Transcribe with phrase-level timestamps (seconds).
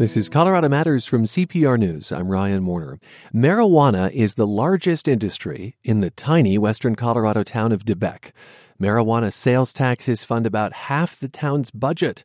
[0.00, 2.10] This is Colorado Matters from CPR News.
[2.10, 2.98] I'm Ryan Warner.
[3.34, 8.30] Marijuana is the largest industry in the tiny western Colorado town of De Beque.
[8.80, 12.24] Marijuana sales taxes fund about half the town's budget.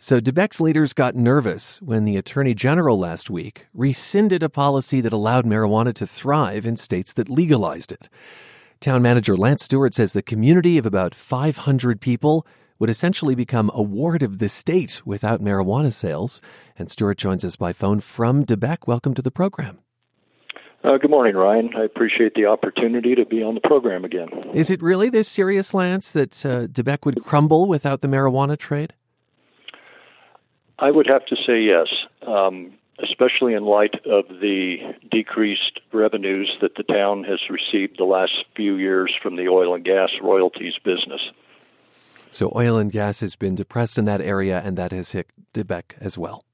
[0.00, 5.00] So De Beque's leaders got nervous when the Attorney General last week rescinded a policy
[5.00, 8.08] that allowed marijuana to thrive in states that legalized it.
[8.80, 12.44] Town manager Lance Stewart says the community of about 500 people
[12.82, 16.40] would essentially become a ward of the state without marijuana sales.
[16.76, 18.88] And Stewart joins us by phone from De Beque.
[18.88, 19.78] Welcome to the program.
[20.82, 21.70] Uh, good morning, Ryan.
[21.76, 24.26] I appreciate the opportunity to be on the program again.
[24.52, 28.58] Is it really this serious, Lance, that uh, De Beque would crumble without the marijuana
[28.58, 28.94] trade?
[30.76, 31.86] I would have to say yes,
[32.26, 34.78] um, especially in light of the
[35.08, 39.84] decreased revenues that the town has received the last few years from the oil and
[39.84, 41.20] gas royalties business.
[42.32, 45.62] So, oil and gas has been depressed in that area, and that has hit De
[45.62, 46.46] Beque as well.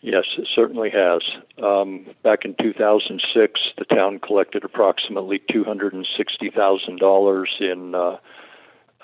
[0.00, 1.22] Yes, it certainly has.
[1.62, 8.16] Um, back in 2006, the town collected approximately $260,000 in uh,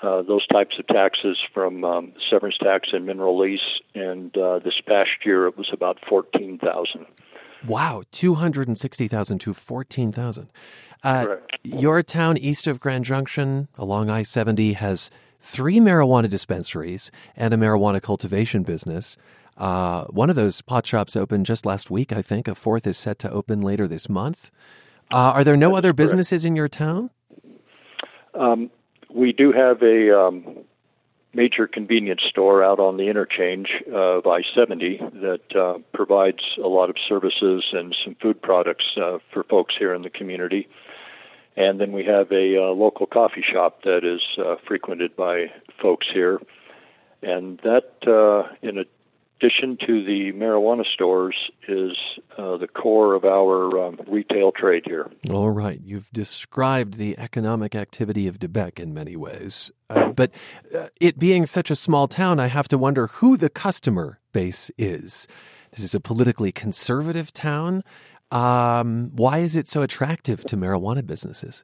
[0.01, 4.81] uh, those types of taxes from um, severance tax and mineral lease, and uh, this
[4.85, 7.05] past year it was about 14000
[7.65, 10.49] Wow, 260000 to 14000
[11.03, 17.53] uh, Your town east of Grand Junction along I 70 has three marijuana dispensaries and
[17.53, 19.17] a marijuana cultivation business.
[19.57, 22.47] Uh, one of those pot shops opened just last week, I think.
[22.47, 24.51] A fourth is set to open later this month.
[25.11, 25.97] Uh, are there no That's other correct.
[25.97, 27.09] businesses in your town?
[28.33, 28.69] Um,
[29.13, 30.59] we do have a um,
[31.33, 36.89] major convenience store out on the interchange of I 70 that uh, provides a lot
[36.89, 40.67] of services and some food products uh, for folks here in the community.
[41.59, 45.47] And then we have a uh, local coffee shop that is uh, frequented by
[45.81, 46.39] folks here.
[47.21, 51.35] And that, uh, in addition to the marijuana stores,
[51.67, 51.97] is
[52.37, 55.11] uh, the core of our um, retail trade here.
[55.29, 55.81] All right.
[55.83, 59.69] You've described the economic activity of De Beque in many ways.
[59.89, 60.31] Uh, but
[60.73, 64.71] uh, it being such a small town, I have to wonder who the customer base
[64.77, 65.27] is.
[65.71, 67.83] This is a politically conservative town.
[68.31, 71.63] Um, why is it so attractive to marijuana businesses?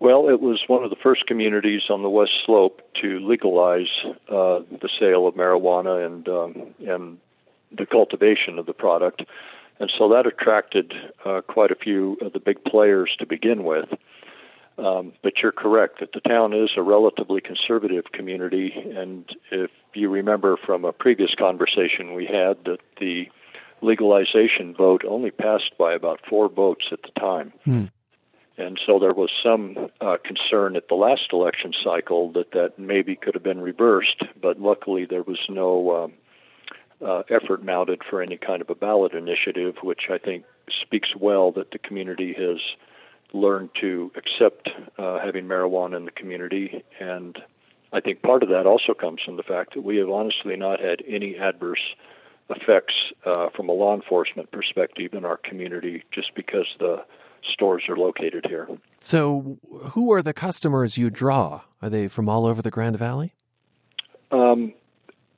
[0.00, 3.86] Well, it was one of the first communities on the West Slope to legalize
[4.28, 7.18] uh, the sale of marijuana and um, and
[7.70, 9.22] the cultivation of the product,
[9.78, 10.92] and so that attracted
[11.24, 13.88] uh, quite a few of the big players to begin with.
[14.76, 20.08] Um, but you're correct that the town is a relatively conservative community, and if you
[20.08, 23.26] remember from a previous conversation we had, that the
[23.82, 27.52] legalization vote only passed by about four votes at the time.
[27.64, 27.84] Hmm.
[28.58, 33.16] And so there was some uh, concern at the last election cycle that that maybe
[33.16, 36.12] could have been reversed, but luckily there was no um,
[37.04, 40.44] uh, effort mounted for any kind of a ballot initiative, which I think
[40.82, 42.58] speaks well that the community has
[43.32, 44.68] learned to accept
[44.98, 46.84] uh, having marijuana in the community.
[47.00, 47.38] And
[47.92, 50.80] I think part of that also comes from the fact that we have honestly not
[50.80, 51.80] had any adverse
[52.50, 52.94] effects
[53.24, 57.04] uh, from a law enforcement perspective in our community just because the
[57.52, 58.68] stores are located here.
[59.00, 59.58] So,
[59.90, 61.62] who are the customers you draw?
[61.80, 63.32] Are they from all over the Grand Valley?
[64.30, 64.72] Um,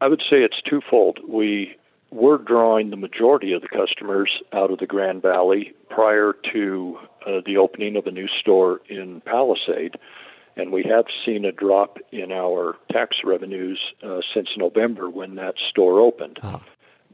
[0.01, 1.19] I would say it's twofold.
[1.27, 1.77] We
[2.11, 7.41] were drawing the majority of the customers out of the Grand Valley prior to uh,
[7.45, 9.97] the opening of a new store in Palisade.
[10.57, 15.55] And we have seen a drop in our tax revenues uh, since November when that
[15.71, 16.39] store opened.
[16.45, 16.63] Oh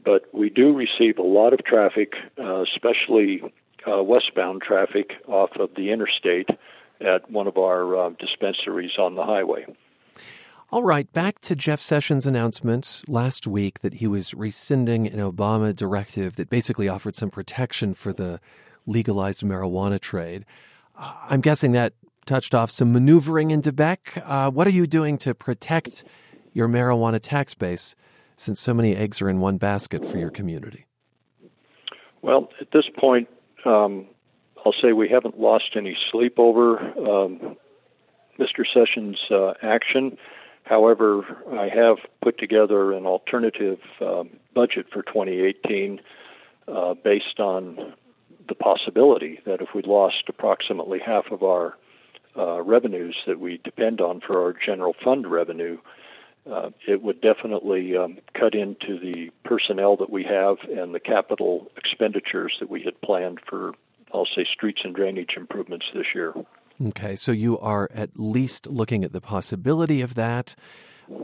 [0.03, 3.41] but we do receive a lot of traffic, uh, especially
[3.87, 6.49] uh, westbound traffic off of the interstate
[6.99, 9.65] at one of our uh, dispensaries on the highway.
[10.71, 15.75] All right, back to Jeff Sessions' announcement last week that he was rescinding an Obama
[15.75, 18.39] directive that basically offered some protection for the
[18.85, 20.45] legalized marijuana trade.
[20.97, 21.93] Uh, I'm guessing that
[22.25, 24.21] touched off some maneuvering in De Beque.
[24.23, 26.05] Uh, what are you doing to protect
[26.53, 27.95] your marijuana tax base
[28.35, 30.85] since so many eggs are in one basket for your community?
[32.21, 33.27] Well, at this point,
[33.65, 34.07] um,
[34.65, 37.57] I'll say we haven't lost any sleep over um,
[38.39, 38.63] Mr.
[38.71, 40.17] Sessions' uh, action.
[40.63, 45.99] However, I have put together an alternative um, budget for 2018
[46.67, 47.93] uh, based on
[48.47, 51.77] the possibility that if we lost approximately half of our
[52.37, 55.77] uh, revenues that we depend on for our general fund revenue,
[56.49, 61.71] uh, it would definitely um, cut into the personnel that we have and the capital
[61.77, 63.73] expenditures that we had planned for,
[64.13, 66.33] I'll say, streets and drainage improvements this year.
[66.87, 70.55] Okay, so you are at least looking at the possibility of that.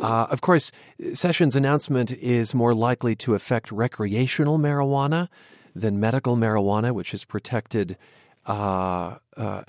[0.01, 0.71] Uh, of course,
[1.13, 5.29] Sessions' announcement is more likely to affect recreational marijuana
[5.73, 7.97] than medical marijuana, which is protected
[8.45, 9.63] uh, uh,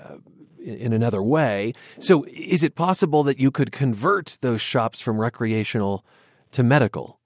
[0.63, 1.73] in another way.
[1.99, 6.03] So, is it possible that you could convert those shops from recreational
[6.51, 7.19] to medical?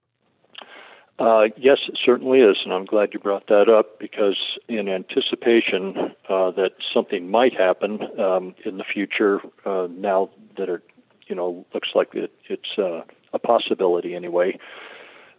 [1.19, 6.15] Uh, yes, it certainly is, and I'm glad you brought that up because, in anticipation
[6.27, 10.81] uh, that something might happen um, in the future, uh, now that it,
[11.27, 13.01] you know, looks like it, it's uh,
[13.31, 14.57] a possibility anyway,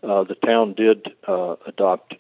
[0.05, 2.14] uh, the town did uh, adopt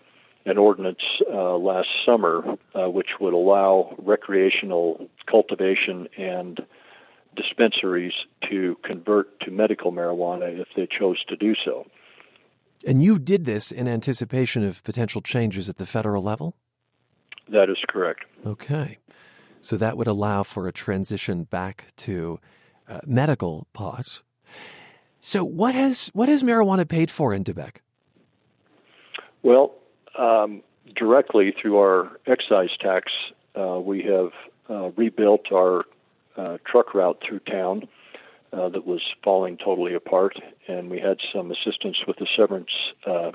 [0.46, 0.98] an ordinance
[1.30, 2.42] last summer
[2.74, 6.60] which would allow recreational cultivation and
[7.36, 8.12] dispensaries
[8.50, 11.86] to convert to medical marijuana if they chose to do so.
[12.86, 16.54] And you did this in anticipation of potential changes at the federal level?
[17.48, 18.24] That is correct.
[18.46, 18.98] Okay.
[19.60, 22.38] So that would allow for a transition back to
[22.86, 24.22] uh, medical pot.
[25.20, 27.80] So what has what has marijuana paid for in De Beque?
[29.42, 29.74] Well,
[30.18, 30.62] um,
[30.94, 33.12] directly through our excise tax,
[33.54, 34.30] uh, we have
[34.68, 35.84] uh, rebuilt our
[36.36, 37.86] uh, truck route through town
[38.52, 40.36] uh, that was falling totally apart,
[40.68, 42.70] and we had some assistance with the severance
[43.06, 43.32] uh,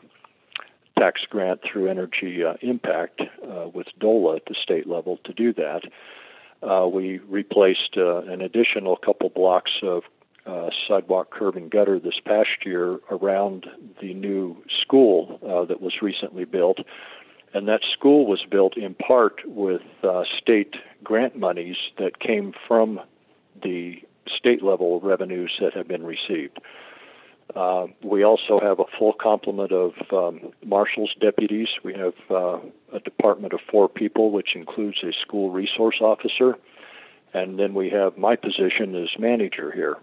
[0.98, 3.22] tax grant through Energy uh, Impact
[3.74, 5.82] with DOLA at the state level to do that.
[6.92, 10.04] We replaced an additional couple blocks of
[10.88, 13.65] sidewalk, curb, and gutter this past year around
[14.01, 16.80] the new school that was recently built.
[17.53, 19.81] And that school was built in part with
[20.41, 23.00] state grant monies that came from
[23.63, 24.01] the
[24.38, 26.59] state level revenues that have been received.
[27.56, 31.68] Uh, we also have a full complement of um, marshals deputies.
[31.83, 32.59] We have uh,
[32.94, 36.56] a department of four people, which includes a school resource officer,
[37.33, 39.97] and then we have my position as manager here.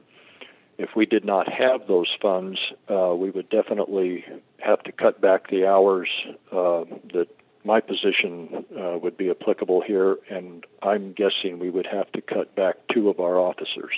[0.79, 2.59] If we did not have those funds,
[2.91, 4.25] uh, we would definitely
[4.59, 6.09] have to cut back the hours
[6.53, 6.85] uh,
[7.15, 7.29] that
[7.65, 12.55] my position uh, would be applicable here, and I'm guessing we would have to cut
[12.55, 13.93] back two of our officers.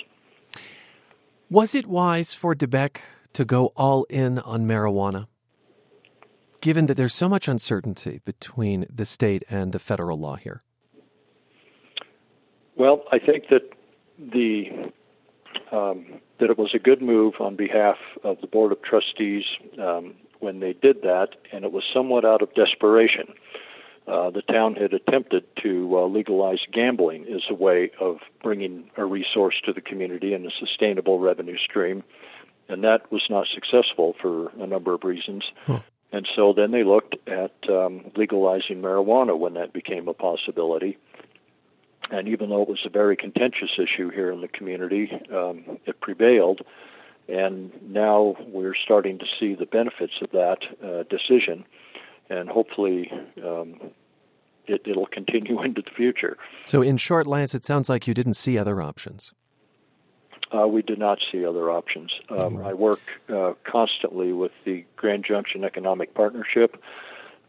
[1.49, 3.01] Was it wise for De Beque
[3.33, 5.27] to go all in on marijuana?
[6.61, 10.63] Given that there's so much uncertainty between the state and the federal law here.
[12.75, 13.69] Well, I think that
[14.17, 14.91] the
[15.71, 19.43] um, that it was a good move on behalf of the board of trustees
[19.79, 23.33] um, when they did that, and it was somewhat out of desperation.
[24.07, 29.05] Uh, the town had attempted to uh, legalize gambling as a way of bringing a
[29.05, 32.03] resource to the community and a sustainable revenue stream,
[32.67, 35.43] and that was not successful for a number of reasons.
[36.11, 40.97] And so then they looked at um, legalizing marijuana when that became a possibility.
[42.11, 45.99] And even though it was a very contentious issue here in the community, um, it
[46.01, 46.61] prevailed.
[47.27, 51.65] And now we're starting to see the benefits of that uh, decision
[52.29, 53.11] and hopefully
[53.43, 53.79] um,
[54.67, 56.37] it, will continue into the future.
[56.65, 59.33] So, in short, Lance, it sounds like you didn't see other options.
[60.51, 62.11] Uh, we did not see other options.
[62.29, 62.71] Um, right.
[62.71, 63.01] I work
[63.31, 66.81] uh, constantly with the Grand Junction Economic Partnership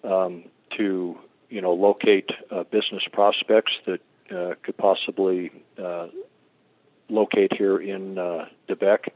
[0.05, 0.45] um,
[0.77, 1.19] to,
[1.49, 5.51] you know, locate uh, business prospects that uh, could possibly
[5.83, 6.09] uh,
[7.09, 9.11] locate here in uh, De Beque.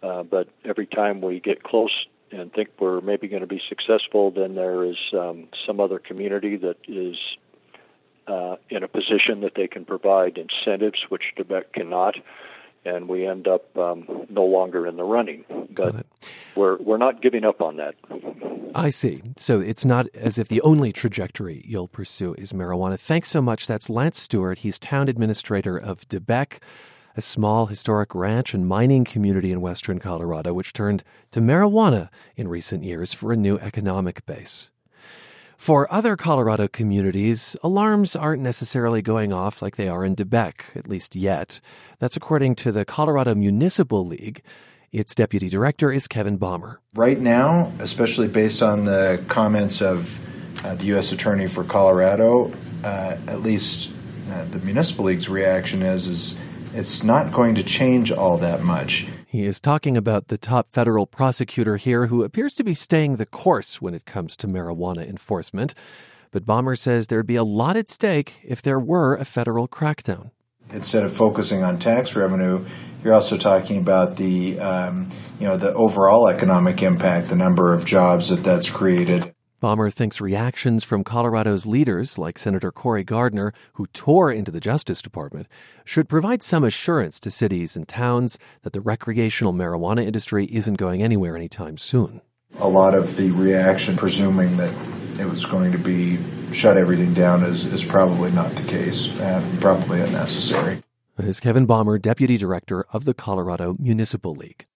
[0.00, 4.54] but every time we get close and think we're maybe going to be successful, then
[4.54, 7.16] there is um, some other community that is
[8.26, 12.16] uh, in a position that they can provide incentives, which De Beque cannot,
[12.84, 15.44] and we end up um, no longer in the running.
[15.70, 16.06] But
[16.54, 17.94] we're we're not giving up on that.
[18.74, 19.22] I see.
[19.36, 22.98] So it's not as if the only trajectory you'll pursue is marijuana.
[22.98, 23.66] Thanks so much.
[23.66, 24.58] That's Lance Stewart.
[24.58, 26.58] He's town administrator of De Beque
[27.16, 32.46] a small historic ranch and mining community in western Colorado, which turned to marijuana in
[32.46, 34.70] recent years for a new economic base.
[35.56, 40.64] For other Colorado communities, alarms aren't necessarily going off like they are in De Beque,
[40.74, 41.60] at least yet.
[41.98, 44.42] That's according to the Colorado Municipal League.
[44.92, 46.80] Its deputy director is Kevin Bommer.
[46.94, 50.20] Right now, especially based on the comments of
[50.64, 51.12] uh, the U.S.
[51.12, 52.52] Attorney for Colorado,
[52.84, 53.92] uh, at least
[54.30, 56.40] uh, the Municipal League's reaction is, is
[56.74, 59.08] it's not going to change all that much.
[59.28, 63.26] He is talking about the top federal prosecutor here who appears to be staying the
[63.26, 65.74] course when it comes to marijuana enforcement.
[66.30, 70.30] But Bommer says there'd be a lot at stake if there were a federal crackdown.
[70.72, 72.64] Instead of focusing on tax revenue,
[73.02, 75.08] you're also talking about the, um,
[75.40, 79.34] you know, the overall economic impact, the number of jobs that that's created.
[79.58, 85.00] Bommer thinks reactions from Colorado's leaders, like Senator Cory Gardner, who tore into the Justice
[85.00, 85.46] Department,
[85.84, 91.02] should provide some assurance to cities and towns that the recreational marijuana industry isn't going
[91.02, 92.20] anywhere anytime soon.
[92.58, 94.74] A lot of the reaction, presuming that
[95.18, 96.18] it was going to be
[96.52, 100.80] shut everything down, is, is probably not the case and probably unnecessary.
[101.18, 104.66] Is Kevin Bommer, Deputy Director of the Colorado Municipal League.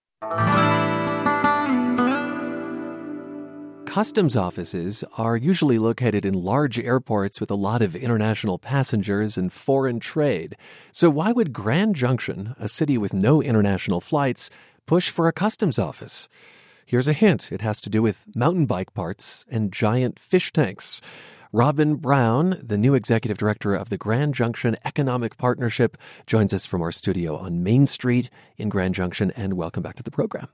[3.91, 9.53] Customs offices are usually located in large airports with a lot of international passengers and
[9.53, 10.55] foreign trade.
[10.93, 14.49] So, why would Grand Junction, a city with no international flights,
[14.87, 16.29] push for a customs office?
[16.87, 21.01] Here's a hint it has to do with mountain bike parts and giant fish tanks.
[21.53, 25.97] Robin Brown, the new executive director of the Grand Junction Economic Partnership,
[26.29, 30.05] joins us from our studio on Main Street in Grand Junction, and welcome back to
[30.05, 30.47] the program.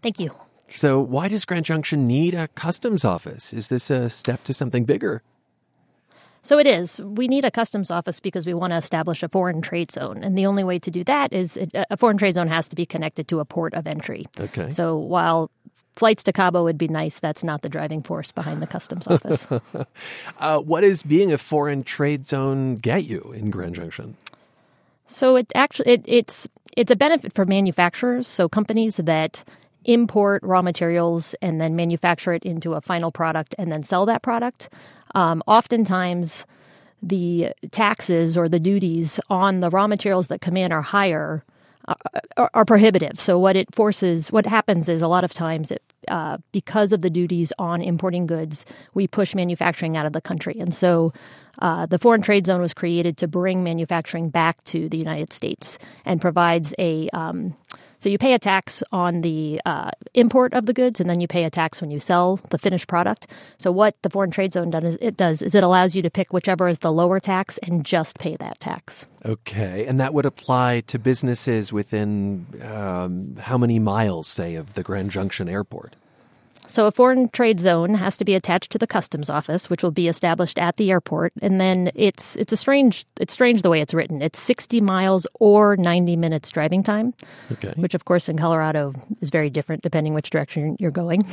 [0.00, 0.30] Thank you.
[0.70, 3.52] So, why does Grand Junction need a customs office?
[3.52, 5.22] Is this a step to something bigger?
[6.42, 7.00] So it is.
[7.02, 10.22] We need a customs office because we want to establish a foreign trade zone.
[10.22, 12.76] And the only way to do that is it, a foreign trade zone has to
[12.76, 14.26] be connected to a port of entry.
[14.40, 14.70] Okay.
[14.70, 15.50] So while
[15.96, 19.46] flights to Cabo would be nice, that's not the driving force behind the customs office.
[20.38, 24.16] uh, what does being a foreign trade zone get you in Grand Junction?
[25.06, 28.26] So it actually it, it's it's a benefit for manufacturers.
[28.26, 29.42] So companies that
[29.84, 34.22] import raw materials and then manufacture it into a final product and then sell that
[34.22, 34.68] product.
[35.14, 36.46] Um, oftentimes,
[37.02, 41.44] the taxes or the duties on the raw materials that come in are higher,
[41.86, 41.94] uh,
[42.36, 43.20] are, are, prohibitive.
[43.20, 47.00] So what it forces, what happens is a lot of times, it, uh, because of
[47.00, 51.12] the duties on importing goods, we push manufacturing out of the country, and so.
[51.60, 55.76] Uh, the foreign trade zone was created to bring manufacturing back to the United States
[56.04, 57.52] and provides a um,
[58.00, 61.28] so you pay a tax on the uh, import of the goods, and then you
[61.28, 63.26] pay a tax when you sell the finished product.
[63.58, 66.32] So what the foreign trade zone does it does is it allows you to pick
[66.32, 69.06] whichever is the lower tax and just pay that tax.
[69.24, 74.82] Okay, and that would apply to businesses within um, how many miles, say, of the
[74.82, 75.96] Grand Junction Airport?
[76.68, 79.90] So a foreign trade zone has to be attached to the customs office, which will
[79.90, 81.32] be established at the airport.
[81.40, 84.20] And then it's it's a strange it's strange the way it's written.
[84.20, 87.14] It's 60 miles or 90 minutes driving time,
[87.52, 87.72] okay.
[87.76, 91.26] which of course in Colorado is very different depending which direction you're going.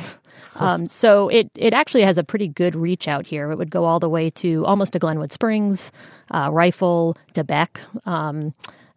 [0.56, 3.52] um, so it it actually has a pretty good reach out here.
[3.52, 5.92] It would go all the way to almost to Glenwood Springs,
[6.32, 7.82] uh, Rifle, De Beque.
[8.06, 8.54] Um,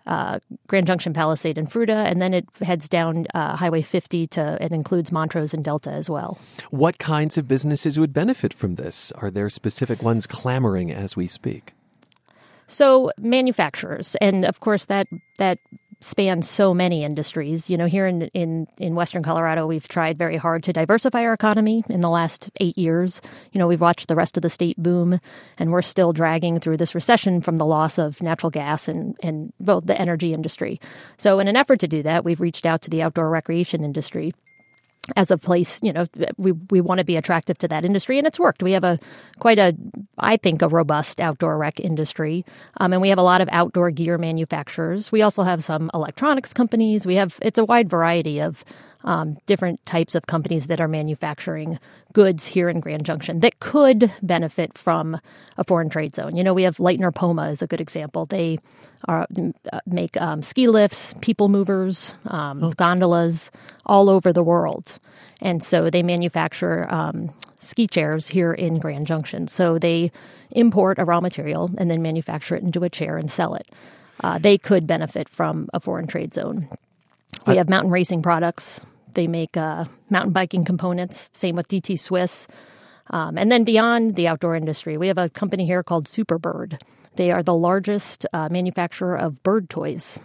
[0.08, 4.58] uh, Grand Junction, Palisade, and Fruita, and then it heads down uh, Highway 50 to
[4.60, 6.38] it includes Montrose and Delta as well.
[6.70, 9.12] What kinds of businesses would benefit from this?
[9.12, 11.74] Are there specific ones clamoring as we speak?
[12.66, 15.06] So manufacturers, and of course that
[15.38, 15.58] that
[16.00, 17.69] spans so many industries.
[17.69, 21.33] You know, here in, in, in Western Colorado, we've tried very hard to diversify our
[21.33, 23.21] economy in the last eight years.
[23.52, 25.21] You know, we've watched the rest of the state boom,
[25.59, 29.52] and we're still dragging through this recession from the loss of natural gas and, and
[29.59, 30.81] well, the energy industry.
[31.17, 34.35] So, in an effort to do that, we've reached out to the outdoor recreation industry
[35.16, 38.26] as a place, you know, we we want to be attractive to that industry, and
[38.26, 38.62] it's worked.
[38.62, 38.98] We have a
[39.38, 39.74] quite a,
[40.18, 42.44] I think, a robust outdoor rec industry,
[42.78, 45.10] um, and we have a lot of outdoor gear manufacturers.
[45.12, 47.06] We also have some electronics companies.
[47.06, 48.64] We have it's a wide variety of
[49.05, 51.78] um, different types of companies that are manufacturing
[52.12, 55.21] goods here in Grand Junction that could benefit from
[55.57, 56.37] a foreign trade zone.
[56.37, 58.26] You know, we have Leitner Poma is a good example.
[58.26, 58.59] They
[59.07, 59.26] are,
[59.73, 62.73] uh, make um, ski lifts, people movers, um, oh.
[62.73, 63.50] gondolas
[63.87, 64.99] all over the world.
[65.40, 69.47] And so they manufacture um, ski chairs here in Grand Junction.
[69.47, 70.11] So they
[70.50, 73.69] import a raw material and then manufacture it into a chair and sell it.
[74.21, 76.69] Uh, they could benefit from a foreign trade zone.
[77.47, 78.80] We have mountain racing products.
[79.14, 81.30] They make uh, mountain biking components.
[81.33, 82.47] Same with DT Swiss.
[83.11, 86.80] Um, and then beyond the outdoor industry, we have a company here called Superbird.
[87.16, 90.18] They are the largest uh, manufacturer of bird toys.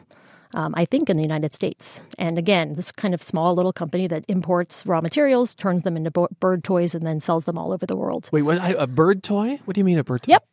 [0.56, 2.04] Um, I think in the United States.
[2.20, 6.12] And again, this kind of small little company that imports raw materials, turns them into
[6.12, 8.30] bird toys, and then sells them all over the world.
[8.32, 9.60] Wait, what, a bird toy?
[9.66, 10.34] What do you mean a bird toy?
[10.34, 10.48] Yep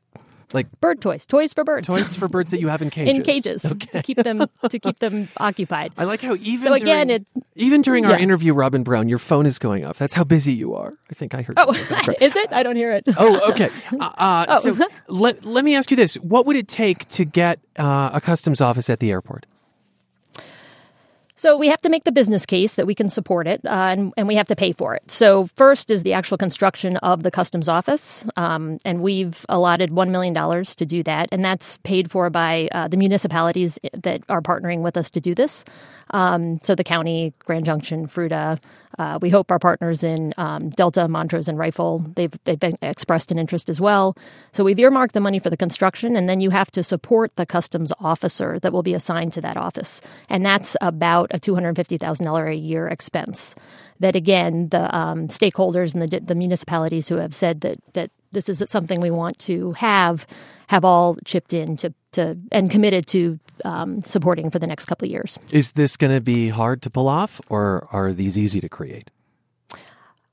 [0.52, 3.22] like bird toys, toys for birds, toys for birds that you have in cages, in
[3.22, 3.86] cages okay.
[3.92, 5.92] to keep them to keep them occupied.
[5.96, 8.12] I like how even so again, during, it's, even during yeah.
[8.12, 9.98] our interview, Robin Brown, your phone is going off.
[9.98, 10.94] That's how busy you are.
[11.10, 11.54] I think I heard.
[11.56, 11.72] Oh,
[12.20, 12.52] is it?
[12.52, 13.04] I don't hear it.
[13.16, 13.70] oh, okay.
[13.98, 14.60] Uh, uh, oh.
[14.60, 18.20] So let let me ask you this: What would it take to get uh, a
[18.20, 19.46] customs office at the airport?
[21.40, 24.12] So we have to make the business case that we can support it, uh, and,
[24.18, 25.10] and we have to pay for it.
[25.10, 30.12] So first is the actual construction of the customs office, um, and we've allotted one
[30.12, 34.42] million dollars to do that, and that's paid for by uh, the municipalities that are
[34.42, 35.64] partnering with us to do this.
[36.10, 38.60] Um, so the county, Grand Junction, Fruita,
[39.00, 43.32] Uh, we hope our partners in um, Delta, Montrose, and Rifle they've they've been expressed
[43.32, 44.14] an interest as well.
[44.52, 47.46] So we've earmarked the money for the construction, and then you have to support the
[47.46, 51.76] customs officer that will be assigned to that office, and that's about a two hundred
[51.76, 53.54] fifty thousand dollar a year expense.
[54.00, 58.48] That again, the um, stakeholders and the the municipalities who have said that that this
[58.48, 60.26] is something we want to have
[60.68, 65.06] have all chipped in to, to and committed to um, supporting for the next couple
[65.06, 65.38] of years.
[65.50, 69.10] Is this going to be hard to pull off, or are these easy to create?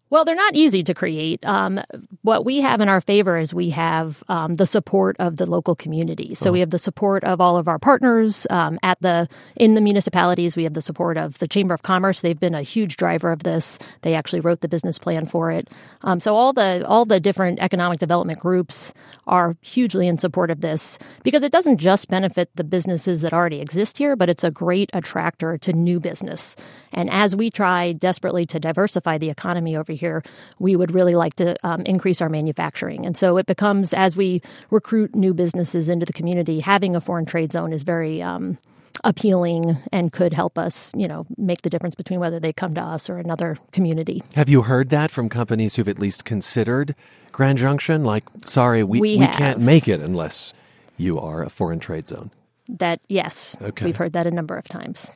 [0.09, 1.45] Well, they're not easy to create.
[1.45, 1.81] Um,
[2.21, 5.75] what we have in our favor is we have um, the support of the local
[5.75, 6.33] community.
[6.33, 9.81] So we have the support of all of our partners um, at the in the
[9.81, 10.55] municipalities.
[10.55, 12.21] We have the support of the Chamber of Commerce.
[12.21, 13.79] They've been a huge driver of this.
[14.01, 15.69] They actually wrote the business plan for it.
[16.03, 18.93] Um, so all the all the different economic development groups
[19.25, 23.59] are hugely in support of this because it doesn't just benefit the businesses that already
[23.59, 26.55] exist here, but it's a great attractor to new business.
[26.93, 30.23] And as we try desperately to diversify the economy over here,
[30.59, 33.05] we would really like to um, increase our manufacturing.
[33.05, 37.25] And so it becomes, as we recruit new businesses into the community, having a foreign
[37.25, 38.57] trade zone is very um,
[39.03, 42.81] appealing and could help us, you know, make the difference between whether they come to
[42.81, 44.23] us or another community.
[44.35, 46.95] Have you heard that from companies who've at least considered
[47.31, 48.03] Grand Junction?
[48.03, 50.53] Like, sorry, we, we, we can't make it unless
[50.97, 52.31] you are a foreign trade zone.
[52.69, 53.55] That, yes.
[53.61, 53.85] Okay.
[53.85, 55.09] We've heard that a number of times.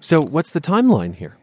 [0.00, 1.36] So, what's the timeline here?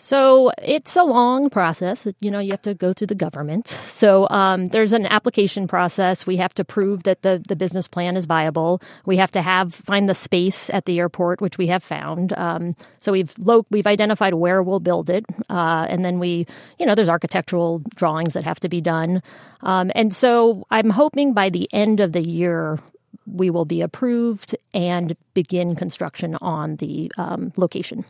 [0.00, 2.06] So it's a long process.
[2.20, 3.66] You know, you have to go through the government.
[3.66, 6.24] So um, there's an application process.
[6.24, 8.80] We have to prove that the, the business plan is viable.
[9.04, 12.32] We have to have find the space at the airport, which we have found.
[12.34, 16.46] Um, so we've lo- we've identified where we'll build it, uh, and then we,
[16.78, 19.20] you know, there's architectural drawings that have to be done.
[19.62, 22.78] Um, and so I'm hoping by the end of the year
[23.26, 28.04] we will be approved and begin construction on the um, location.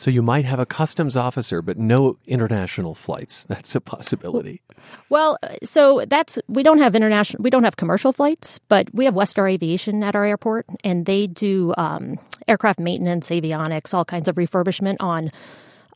[0.00, 3.44] So you might have a customs officer, but no international flights.
[3.50, 4.62] That's a possibility.
[5.10, 9.12] Well, so that's we don't have international, we don't have commercial flights, but we have
[9.12, 14.36] Westar Aviation at our airport, and they do um, aircraft maintenance, avionics, all kinds of
[14.36, 15.30] refurbishment on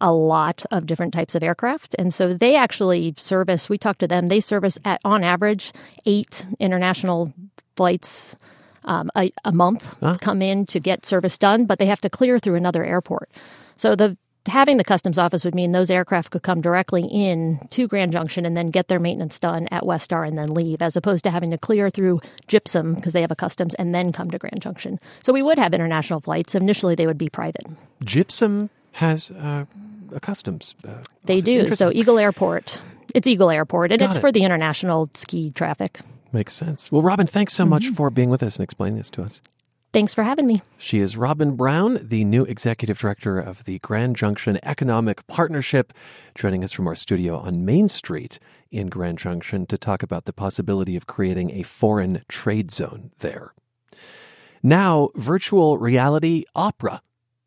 [0.02, 1.96] a lot of different types of aircraft.
[1.98, 5.72] And so they actually service, we talked to them, they service at on average
[6.04, 7.32] eight international
[7.74, 8.36] flights
[8.84, 10.18] um, a, a, month huh?
[10.20, 13.30] come in to get service done, but they have to clear through another airport.
[13.76, 17.88] So the having the customs office would mean those aircraft could come directly in to
[17.88, 21.24] Grand Junction and then get their maintenance done at Westar and then leave, as opposed
[21.24, 24.38] to having to clear through gypsum because they have a customs and then come to
[24.38, 25.00] Grand Junction.
[25.22, 26.54] So we would have international flights.
[26.54, 27.66] Initially, they would be private.
[28.02, 29.64] Gypsum has uh,
[30.12, 30.74] a customs.
[30.86, 31.74] Uh, they do.
[31.74, 32.80] So Eagle Airport.
[33.14, 34.20] It's Eagle Airport, and Got it's it.
[34.20, 36.00] for the international ski traffic.
[36.32, 36.90] Makes sense.
[36.90, 37.70] Well, Robin, thanks so mm-hmm.
[37.70, 39.40] much for being with us and explaining this to us.
[39.94, 40.60] Thanks for having me.
[40.76, 45.92] She is Robin Brown, the new executive director of the Grand Junction Economic Partnership,
[46.34, 48.40] joining us from our studio on Main Street
[48.72, 53.54] in Grand Junction to talk about the possibility of creating a foreign trade zone there.
[54.64, 57.00] Now, virtual reality opera.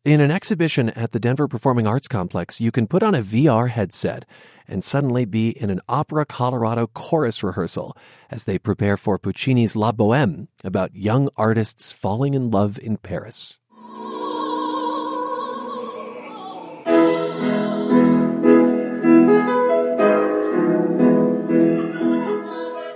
[0.08, 3.68] In an exhibition at the Denver Performing Arts Complex, you can put on a VR
[3.68, 4.24] headset
[4.66, 7.94] and suddenly be in an Opera Colorado chorus rehearsal
[8.30, 13.58] as they prepare for Puccini's La Boheme about young artists falling in love in Paris.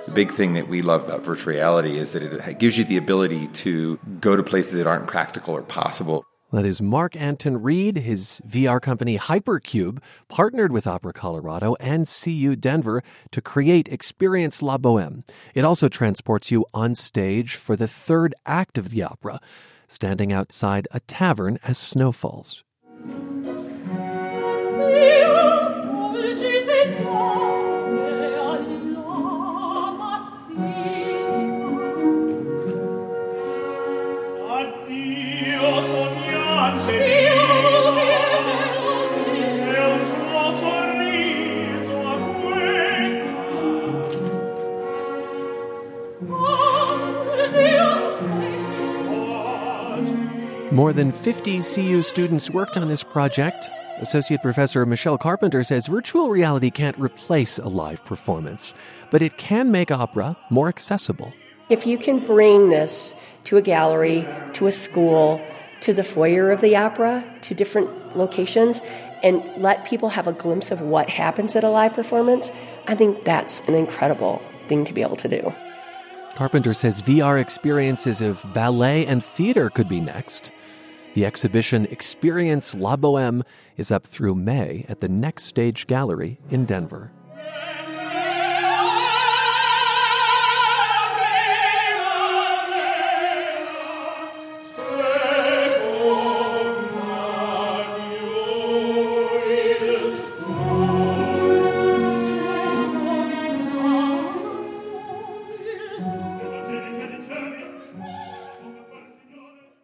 [0.06, 2.96] The big thing that we love about virtual reality is that it gives you the
[2.96, 6.24] ability to go to places that aren't practical or possible.
[6.52, 7.96] That is Mark Anton Reed.
[7.96, 14.76] His VR company Hypercube partnered with Opera Colorado and CU Denver to create Experience La
[14.76, 15.24] Boheme.
[15.54, 19.40] It also transports you on stage for the third act of the opera,
[19.88, 22.62] standing outside a tavern as snow falls.
[50.72, 53.68] More than 50 CU students worked on this project.
[53.98, 58.72] Associate Professor Michelle Carpenter says virtual reality can't replace a live performance,
[59.10, 61.34] but it can make opera more accessible.
[61.68, 65.46] If you can bring this to a gallery, to a school,
[65.82, 68.80] to the foyer of the opera, to different locations,
[69.22, 72.50] and let people have a glimpse of what happens at a live performance,
[72.86, 75.54] I think that's an incredible thing to be able to do.
[76.42, 80.50] Carpenter says VR experiences of ballet and theater could be next.
[81.14, 83.44] The exhibition Experience La Boheme
[83.76, 87.12] is up through May at the Next Stage Gallery in Denver.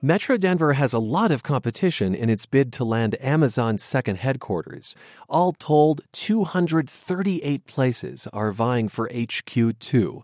[0.01, 4.95] Metro Denver has a lot of competition in its bid to land Amazon's second headquarters.
[5.29, 10.23] All told, 238 places are vying for HQ2.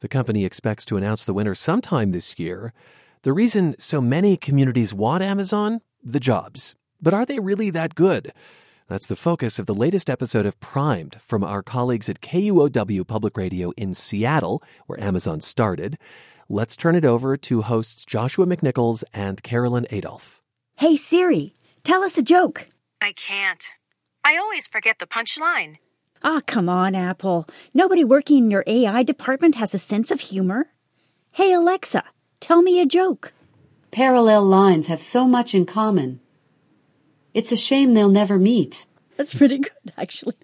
[0.00, 2.74] The company expects to announce the winner sometime this year.
[3.22, 5.80] The reason so many communities want Amazon?
[6.04, 6.74] The jobs.
[7.00, 8.32] But are they really that good?
[8.86, 13.38] That's the focus of the latest episode of Primed from our colleagues at KUOW Public
[13.38, 15.96] Radio in Seattle, where Amazon started.
[16.48, 20.40] Let's turn it over to hosts Joshua McNichols and Carolyn Adolph.
[20.78, 22.68] Hey Siri, tell us a joke.
[23.00, 23.64] I can't.
[24.24, 25.78] I always forget the punchline.
[26.22, 27.48] Ah, oh, come on, Apple.
[27.74, 30.66] Nobody working in your AI department has a sense of humor.
[31.32, 32.04] Hey Alexa,
[32.38, 33.32] tell me a joke.
[33.90, 36.20] Parallel lines have so much in common.
[37.34, 38.86] It's a shame they'll never meet.
[39.16, 40.36] That's pretty good, actually.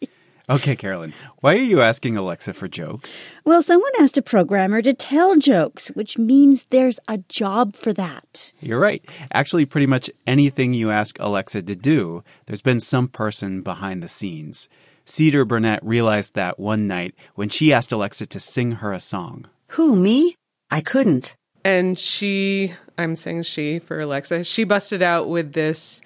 [0.50, 3.32] Okay, Carolyn, why are you asking Alexa for jokes?
[3.44, 8.52] Well, someone asked a programmer to tell jokes, which means there's a job for that.
[8.60, 9.04] You're right.
[9.32, 14.08] Actually, pretty much anything you ask Alexa to do, there's been some person behind the
[14.08, 14.68] scenes.
[15.04, 19.46] Cedar Burnett realized that one night when she asked Alexa to sing her a song.
[19.68, 20.34] Who, me?
[20.72, 21.36] I couldn't.
[21.64, 26.00] And she, I'm saying she for Alexa, she busted out with this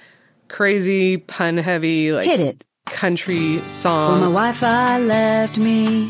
[0.49, 2.27] crazy pun heavy, like.
[2.27, 4.13] Hit it country song.
[4.13, 6.09] Well, my Wi-Fi left me,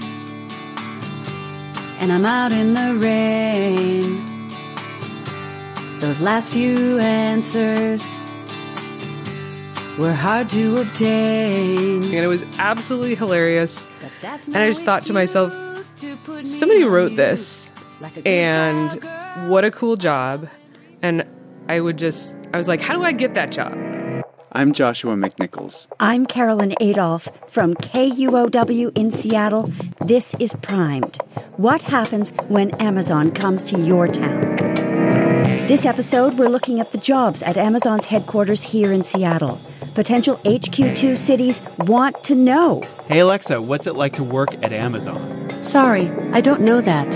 [1.98, 4.22] and I'm out in the rain.
[6.00, 8.18] Those last few answers
[9.98, 12.02] were hard to obtain.
[12.04, 13.86] And it was absolutely hilarious.
[14.22, 15.52] And I just thought to myself,
[16.44, 17.70] somebody wrote this,
[18.24, 20.48] and what a cool job.
[21.02, 21.24] And
[21.68, 23.72] I would just, I was like, how do I get that job?
[24.56, 25.86] I'm Joshua McNichols.
[26.00, 29.70] I'm Carolyn Adolph from KUOW in Seattle.
[30.00, 31.18] This is Primed.
[31.58, 34.56] What happens when Amazon comes to your town?
[35.68, 39.60] This episode, we're looking at the jobs at Amazon's headquarters here in Seattle.
[39.94, 42.82] Potential HQ2 cities want to know.
[43.08, 45.50] Hey, Alexa, what's it like to work at Amazon?
[45.50, 47.08] Sorry, I don't know that.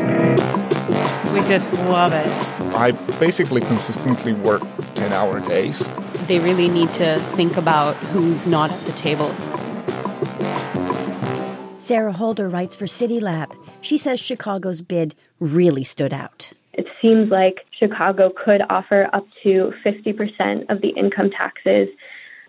[1.33, 2.27] We just love it.
[2.75, 4.63] I basically consistently work
[4.95, 5.89] 10 hour days
[6.31, 9.35] they really need to think about who's not at the table.
[11.77, 13.53] Sarah Holder writes for CityLab.
[13.81, 16.53] She says Chicago's bid really stood out.
[16.73, 21.89] It seems like Chicago could offer up to 50% of the income taxes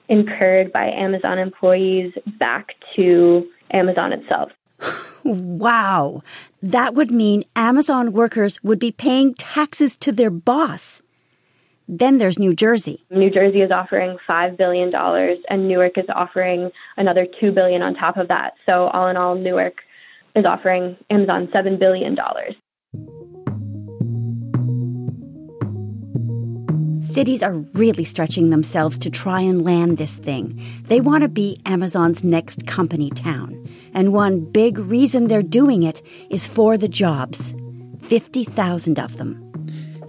[0.07, 4.51] incurred by Amazon employees back to Amazon itself.
[5.23, 6.21] wow.
[6.61, 11.01] That would mean Amazon workers would be paying taxes to their boss.
[11.93, 13.03] Then there's New Jersey.
[13.09, 14.95] New Jersey is offering $5 billion
[15.49, 18.53] and Newark is offering another 2 billion on top of that.
[18.67, 19.73] So all in all, Newark
[20.33, 22.15] is offering Amazon $7 billion.
[27.03, 30.63] Cities are really stretching themselves to try and land this thing.
[30.83, 33.67] They want to be Amazon's next company town.
[33.93, 37.53] And one big reason they're doing it is for the jobs
[37.99, 39.50] 50,000 of them.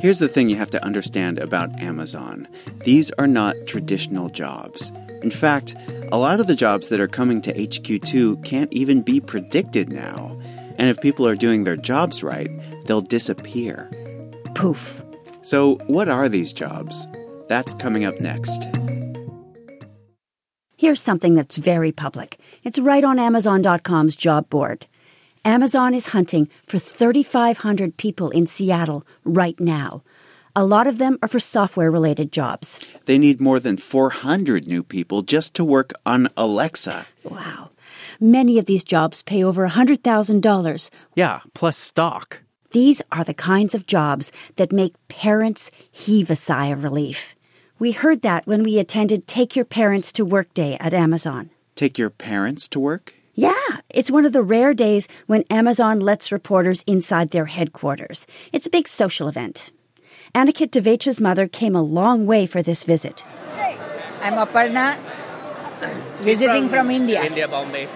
[0.02, 2.48] Here's the thing you have to understand about Amazon
[2.82, 4.90] these are not traditional jobs.
[5.22, 5.76] In fact,
[6.10, 10.36] a lot of the jobs that are coming to HQ2 can't even be predicted now.
[10.76, 12.50] And if people are doing their jobs right,
[12.84, 13.88] they'll disappear.
[14.56, 15.04] Poof.
[15.42, 17.06] So, what are these jobs?
[17.46, 18.66] That's coming up next.
[20.76, 22.40] Here's something that's very public.
[22.64, 24.86] It's right on Amazon.com's job board.
[25.44, 30.05] Amazon is hunting for 3,500 people in Seattle right now.
[30.55, 32.78] A lot of them are for software related jobs.
[33.07, 37.07] They need more than 400 new people just to work on Alexa.
[37.24, 37.70] Wow.
[38.20, 40.90] Many of these jobs pay over $100,000.
[41.16, 42.40] Yeah, plus stock.
[42.70, 47.35] These are the kinds of jobs that make parents heave a sigh of relief.
[47.81, 51.50] We heard that when we attended Take Your Parents to Work Day at Amazon.
[51.74, 53.14] Take your parents to work?
[53.34, 58.26] Yeah, it's one of the rare days when Amazon lets reporters inside their headquarters.
[58.52, 59.70] It's a big social event.
[60.34, 63.24] Aniket Devecha's mother came a long way for this visit.
[64.20, 64.98] I'm Aparna,
[66.20, 67.24] visiting from, from India.
[67.24, 67.88] India, Bombay.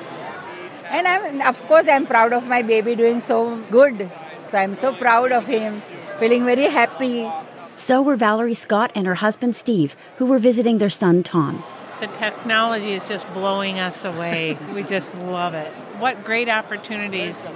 [0.86, 4.10] And I'm, of course, I'm proud of my baby doing so good.
[4.40, 5.82] So I'm so proud of him,
[6.18, 7.28] feeling very happy
[7.76, 11.62] So were Valerie Scott and her husband Steve, who were visiting their son Tom.
[12.00, 14.58] The technology is just blowing us away.
[14.74, 15.72] we just love it.
[15.98, 17.54] What great opportunities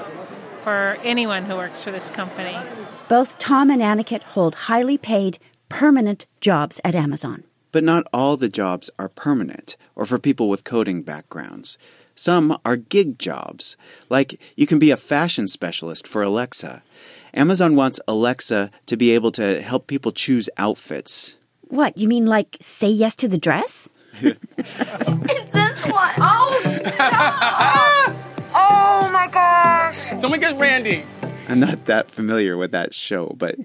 [0.63, 2.57] for anyone who works for this company.
[3.09, 7.45] Both Tom and Aniket hold highly paid, permanent jobs at Amazon.
[7.73, 11.79] But not all the jobs are permanent or for people with coding backgrounds.
[12.15, 13.77] Some are gig jobs,
[14.09, 16.83] like you can be a fashion specialist for Alexa.
[17.33, 21.37] Amazon wants Alexa to be able to help people choose outfits.
[21.69, 23.89] What, you mean like say yes to the dress?
[24.27, 26.15] it's this one.
[26.19, 28.17] Oh, stop!
[28.55, 29.97] oh my gosh.
[30.21, 31.05] Someone get Randy.
[31.49, 33.57] I'm not that familiar with that show, but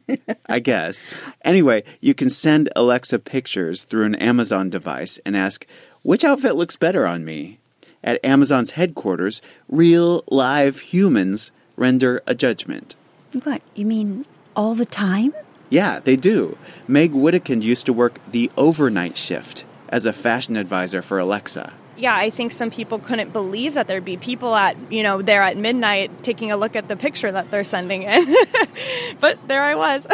[0.48, 1.14] I guess.
[1.44, 5.68] Anyway, you can send Alexa pictures through an Amazon device and ask,
[6.02, 7.60] which outfit looks better on me?
[8.04, 12.96] At Amazon's headquarters, real live humans render a judgment.
[13.44, 15.34] What, you mean all the time?
[15.70, 16.58] Yeah, they do.
[16.88, 21.74] Meg Whittekind used to work the overnight shift as a fashion advisor for Alexa.
[21.98, 25.42] Yeah, I think some people couldn't believe that there'd be people at, you know, there
[25.42, 28.36] at midnight taking a look at the picture that they're sending in.
[29.22, 30.06] but there I was.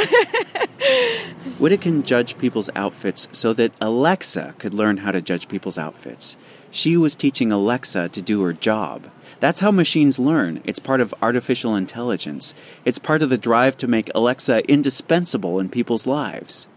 [1.57, 6.37] Whittekind judged people's outfits so that Alexa could learn how to judge people's outfits.
[6.69, 9.07] She was teaching Alexa to do her job.
[9.39, 10.61] That's how machines learn.
[10.65, 12.53] It's part of artificial intelligence.
[12.85, 16.67] It's part of the drive to make Alexa indispensable in people's lives.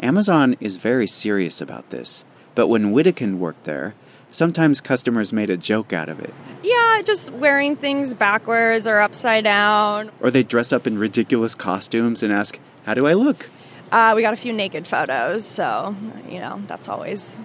[0.00, 3.94] Amazon is very serious about this, but when Whittekind worked there,
[4.30, 6.32] sometimes customers made a joke out of it.
[6.62, 10.10] Yeah, just wearing things backwards or upside down.
[10.20, 13.50] Or they dress up in ridiculous costumes and ask, How do I look?
[13.90, 15.96] Uh, we got a few naked photos, so,
[16.28, 17.38] you know, that's always.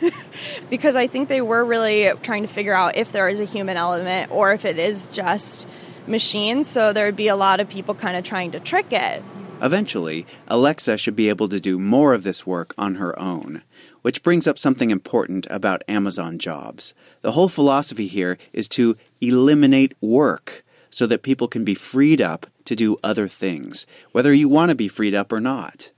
[0.70, 3.76] because I think they were really trying to figure out if there is a human
[3.76, 5.68] element or if it is just
[6.06, 6.68] machines.
[6.68, 9.22] So there would be a lot of people kind of trying to trick it.
[9.62, 13.62] Eventually, Alexa should be able to do more of this work on her own.
[14.02, 16.92] Which brings up something important about Amazon jobs.
[17.20, 22.48] The whole philosophy here is to eliminate work so that people can be freed up
[22.64, 25.92] to do other things, whether you want to be freed up or not.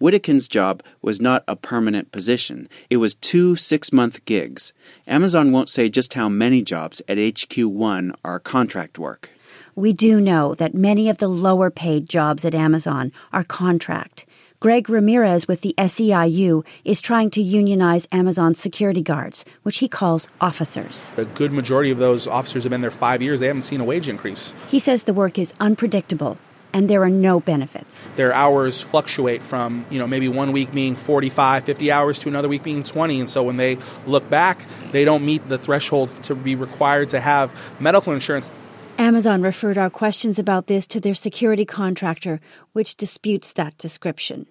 [0.00, 2.68] Whittekind's job was not a permanent position.
[2.90, 4.72] It was two six month gigs.
[5.06, 9.30] Amazon won't say just how many jobs at HQ1 are contract work.
[9.76, 14.24] We do know that many of the lower paid jobs at Amazon are contract.
[14.60, 20.28] Greg Ramirez with the SEIU is trying to unionize Amazon security guards, which he calls
[20.40, 21.12] officers.
[21.16, 23.40] A good majority of those officers have been there five years.
[23.40, 24.54] They haven't seen a wage increase.
[24.68, 26.38] He says the work is unpredictable
[26.72, 28.08] and there are no benefits.
[28.14, 32.48] Their hours fluctuate from, you know, maybe one week being 45, 50 hours to another
[32.48, 33.20] week being 20.
[33.20, 37.20] And so when they look back, they don't meet the threshold to be required to
[37.20, 38.50] have medical insurance.
[38.98, 42.40] Amazon referred our questions about this to their security contractor,
[42.72, 44.46] which disputes that description.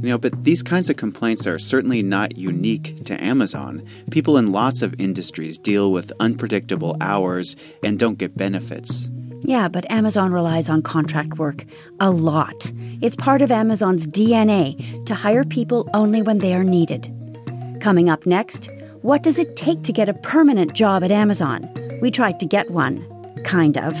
[0.00, 3.84] You know, but these kinds of complaints are certainly not unique to Amazon.
[4.12, 9.10] People in lots of industries deal with unpredictable hours and don't get benefits.
[9.40, 11.64] Yeah, but Amazon relies on contract work
[11.98, 12.70] a lot.
[13.00, 17.12] It's part of Amazon's DNA to hire people only when they are needed.
[17.80, 18.70] Coming up next,
[19.02, 21.68] what does it take to get a permanent job at Amazon?
[22.00, 23.04] We tried to get one,
[23.44, 23.94] kind of.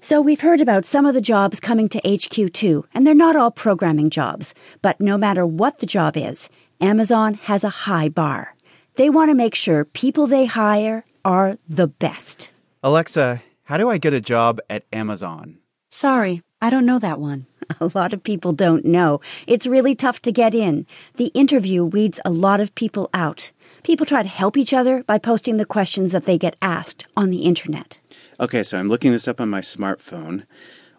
[0.00, 3.50] So we've heard about some of the jobs coming to HQ2, and they're not all
[3.50, 4.54] programming jobs.
[4.82, 8.54] But no matter what the job is, Amazon has a high bar.
[8.96, 12.50] They want to make sure people they hire are the best.
[12.82, 15.58] Alexa, how do I get a job at Amazon?
[15.88, 17.46] Sorry, I don't know that one.
[17.80, 19.20] A lot of people don't know.
[19.48, 20.86] It's really tough to get in.
[21.16, 23.50] The interview weeds a lot of people out.
[23.82, 27.30] People try to help each other by posting the questions that they get asked on
[27.30, 27.98] the internet.
[28.38, 30.44] Okay, so I'm looking this up on my smartphone.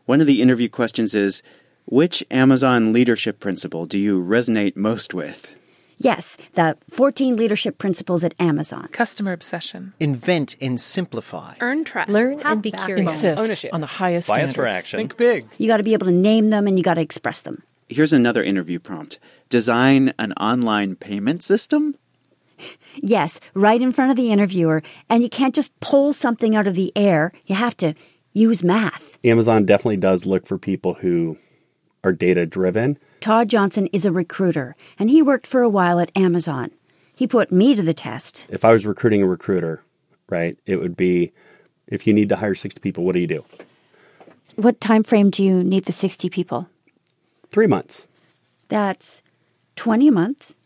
[0.05, 1.41] One of the interview questions is
[1.85, 5.57] Which Amazon leadership principle do you resonate most with?
[5.97, 8.87] Yes, the 14 leadership principles at Amazon.
[8.91, 9.93] Customer obsession.
[9.99, 11.55] Invent and simplify.
[11.59, 12.09] Earn trust.
[12.09, 13.13] Learn and be curious.
[13.13, 13.73] Insist Ownership.
[13.73, 14.55] on the highest Bias standards.
[14.55, 14.99] for action.
[14.99, 15.47] Think big.
[15.57, 17.63] You got to be able to name them and you got to express them.
[17.89, 21.95] Here's another interview prompt Design an online payment system?
[22.95, 24.81] Yes, right in front of the interviewer.
[25.09, 27.31] And you can't just pull something out of the air.
[27.45, 27.93] You have to
[28.31, 29.19] use math.
[29.23, 31.37] Amazon definitely does look for people who
[32.03, 32.97] are data driven.
[33.23, 36.71] Todd Johnson is a recruiter, and he worked for a while at Amazon.
[37.15, 38.47] He put me to the test.
[38.49, 39.81] If I was recruiting a recruiter,
[40.27, 41.31] right, it would be
[41.87, 43.45] if you need to hire 60 people, what do you do?
[44.57, 46.67] What time frame do you need the 60 people?
[47.49, 48.09] Three months.
[48.67, 49.23] That's
[49.77, 50.57] 20 a month,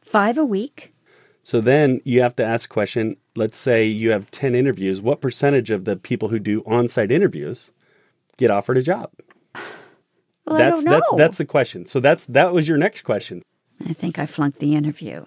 [0.00, 0.94] five a week.
[1.42, 3.16] So then you have to ask a question.
[3.34, 5.02] Let's say you have 10 interviews.
[5.02, 7.72] What percentage of the people who do on site interviews
[8.36, 9.10] get offered a job?
[10.46, 11.86] Well, that's I don't that's that's the question.
[11.86, 13.42] So that's that was your next question.
[13.84, 15.24] I think I flunked the interview.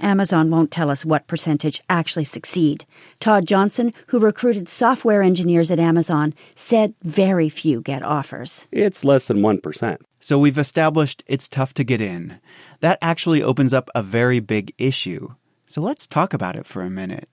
[0.00, 2.84] Amazon won't tell us what percentage actually succeed.
[3.18, 8.68] Todd Johnson, who recruited software engineers at Amazon, said very few get offers.
[8.70, 9.98] It's less than 1%.
[10.20, 12.40] So we've established it's tough to get in.
[12.80, 15.34] That actually opens up a very big issue.
[15.64, 17.28] So let's talk about it for a minute.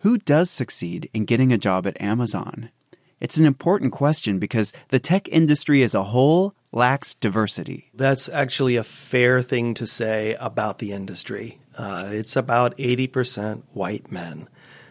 [0.00, 2.70] Who does succeed in getting a job at Amazon?
[3.20, 7.90] It's an important question because the tech industry as a whole lacks diversity.
[7.94, 11.60] That's actually a fair thing to say about the industry.
[11.78, 14.48] Uh, it's about 80% white men.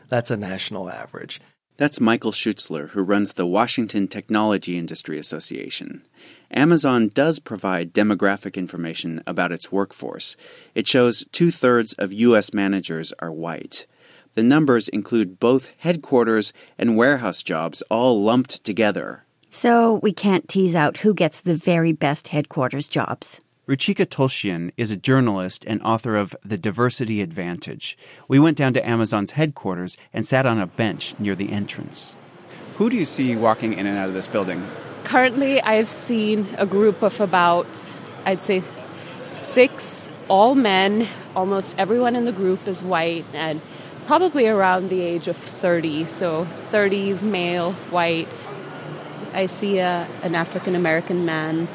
[0.09, 1.41] That's a national average.
[1.75, 6.05] That's Michael Schutzler, who runs the Washington Technology Industry Association.
[6.51, 10.37] Amazon does provide demographic information about its workforce.
[10.75, 12.53] It shows two thirds of U.S.
[12.53, 13.87] managers are white.
[14.35, 19.25] The numbers include both headquarters and warehouse jobs all lumped together.
[19.53, 23.39] So we can't tease out who gets the very best headquarters jobs.
[23.67, 27.95] Ruchika Tulshyan is a journalist and author of The Diversity Advantage.
[28.27, 32.17] We went down to Amazon's headquarters and sat on a bench near the entrance.
[32.77, 34.67] Who do you see walking in and out of this building?
[35.03, 37.67] Currently, I've seen a group of about,
[38.25, 38.63] I'd say,
[39.27, 41.07] six, all men.
[41.35, 43.61] Almost everyone in the group is white and
[44.07, 46.05] probably around the age of 30.
[46.05, 48.27] So 30s, male, white.
[49.33, 51.67] I see a, an African American man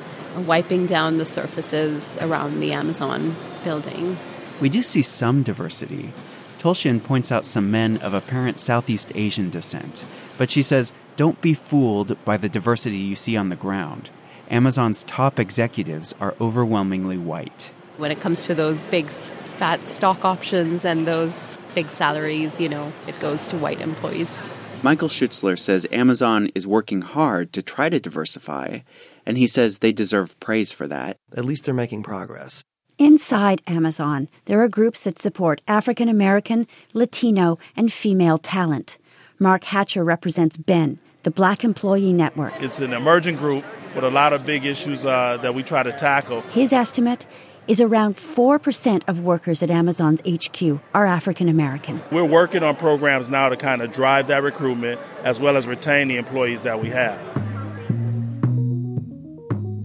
[0.47, 4.17] wiping down the surfaces around the Amazon building.
[4.61, 6.13] We do see some diversity.
[6.59, 11.55] Tulshyan points out some men of apparent Southeast Asian descent, but she says don't be
[11.55, 14.11] fooled by the diversity you see on the ground.
[14.51, 17.73] Amazon's top executives are overwhelmingly white.
[17.97, 22.93] When it comes to those big fat stock options and those big salaries, you know,
[23.09, 24.39] it goes to white employees.
[24.81, 28.81] Michael Schutzler says Amazon is working hard to try to diversify,
[29.27, 31.17] and he says they deserve praise for that.
[31.37, 32.63] At least they're making progress.
[32.97, 38.99] Inside Amazon, there are groups that support African American, Latino, and female talent.
[39.41, 42.55] Mark Hatcher represents Ben, the Black Employee Network.
[42.61, 43.65] It's an emerging group
[43.97, 46.43] with a lot of big issues uh, that we try to tackle.
[46.43, 47.27] His estimate
[47.69, 52.03] is around 4% of workers at Amazon's HQ are African American.
[52.11, 56.09] We're working on programs now to kind of drive that recruitment as well as retain
[56.09, 57.21] the employees that we have.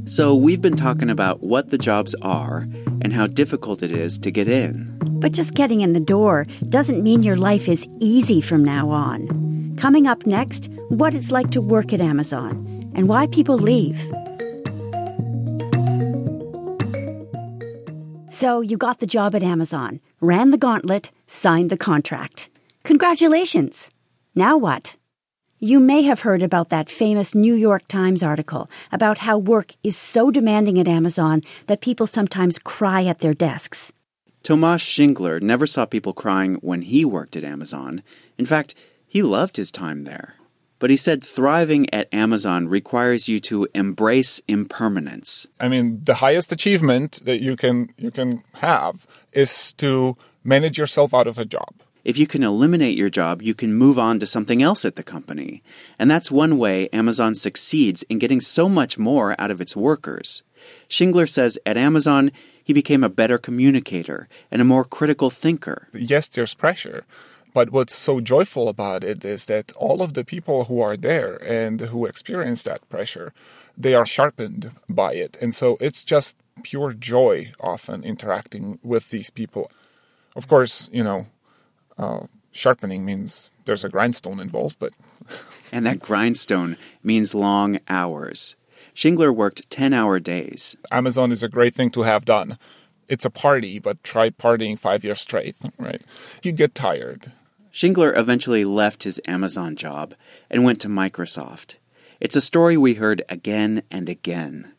[0.06, 2.68] So, we've been talking about what the jobs are
[3.02, 4.98] and how difficult it is to get in.
[5.02, 9.76] But just getting in the door doesn't mean your life is easy from now on.
[9.78, 14.00] Coming up next, what it's like to work at Amazon and why people leave.
[18.44, 22.50] So, you got the job at Amazon, ran the gauntlet, signed the contract.
[22.84, 23.90] Congratulations!
[24.36, 24.98] Now what?
[25.60, 29.96] You may have heard about that famous New York Times article about how work is
[29.96, 33.94] so demanding at Amazon that people sometimes cry at their desks.
[34.44, 38.04] Tomas Schingler never saw people crying when he worked at Amazon.
[38.38, 38.76] In fact,
[39.08, 40.36] he loved his time there.
[40.84, 45.48] But he said thriving at Amazon requires you to embrace impermanence.
[45.58, 51.14] I mean, the highest achievement that you can you can have is to manage yourself
[51.14, 51.74] out of a job.
[52.04, 55.04] If you can eliminate your job, you can move on to something else at the
[55.04, 55.64] company.
[55.98, 60.44] And that's one way Amazon succeeds in getting so much more out of its workers.
[60.90, 62.30] Schingler says at Amazon,
[62.62, 65.88] he became a better communicator and a more critical thinker.
[65.94, 67.06] Yes, there's pressure.
[67.54, 71.36] But what's so joyful about it is that all of the people who are there
[71.44, 73.32] and who experience that pressure,
[73.78, 75.38] they are sharpened by it.
[75.40, 79.72] And so it's just pure joy often interacting with these people.
[80.36, 81.28] Of course, you know,
[81.98, 84.94] uh, sharpening means there's a grindstone involved, but.
[85.72, 88.56] and that grindstone means long hours.
[88.96, 90.76] Schingler worked 10 hour days.
[90.92, 92.58] Amazon is a great thing to have done.
[93.08, 96.04] It's a party, but try partying five years straight, right?
[96.42, 97.32] You get tired.
[97.74, 100.14] Schingler eventually left his Amazon job
[100.52, 101.76] and went to Microsoft.
[102.20, 104.74] It's a story we heard again and again.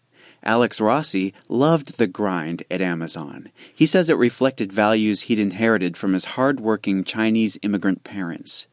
[0.44, 3.50] Alex Rossi loved the grind at Amazon.
[3.74, 8.68] He says it reflected values he'd inherited from his hard-working Chinese immigrant parents.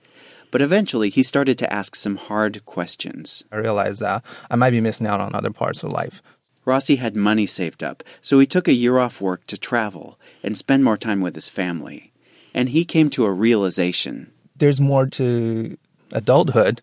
[0.51, 3.43] But eventually, he started to ask some hard questions.
[3.51, 6.22] I realized that I might be missing out on other parts of life.
[6.63, 10.55] Rossi had money saved up, so he took a year off work to travel and
[10.55, 12.11] spend more time with his family.
[12.54, 14.32] And he came to a realization.
[14.56, 15.78] There's more to
[16.12, 16.82] adulthood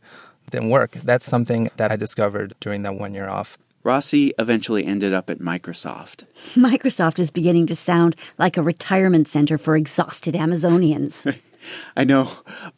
[0.51, 0.93] than work.
[0.93, 3.59] That's something that I discovered during that one year off.
[3.85, 6.25] Rossi eventually ended up at Microsoft.
[6.55, 11.39] Microsoft is beginning to sound like a retirement center for exhausted Amazonians.
[11.97, 12.31] I know,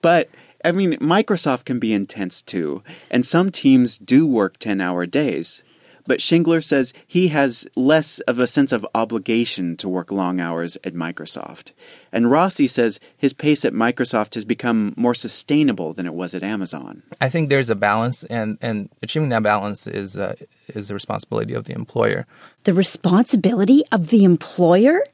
[0.02, 0.28] but
[0.64, 5.62] I mean, Microsoft can be intense too, and some teams do work 10 hour days.
[6.06, 10.76] But Shingler says he has less of a sense of obligation to work long hours
[10.84, 11.72] at Microsoft.
[12.12, 16.42] And Rossi says his pace at Microsoft has become more sustainable than it was at
[16.42, 17.02] Amazon.
[17.20, 20.34] I think there's a balance, and, and achieving that balance is uh,
[20.68, 22.26] is the responsibility of the employer.
[22.64, 25.04] The responsibility of the employer?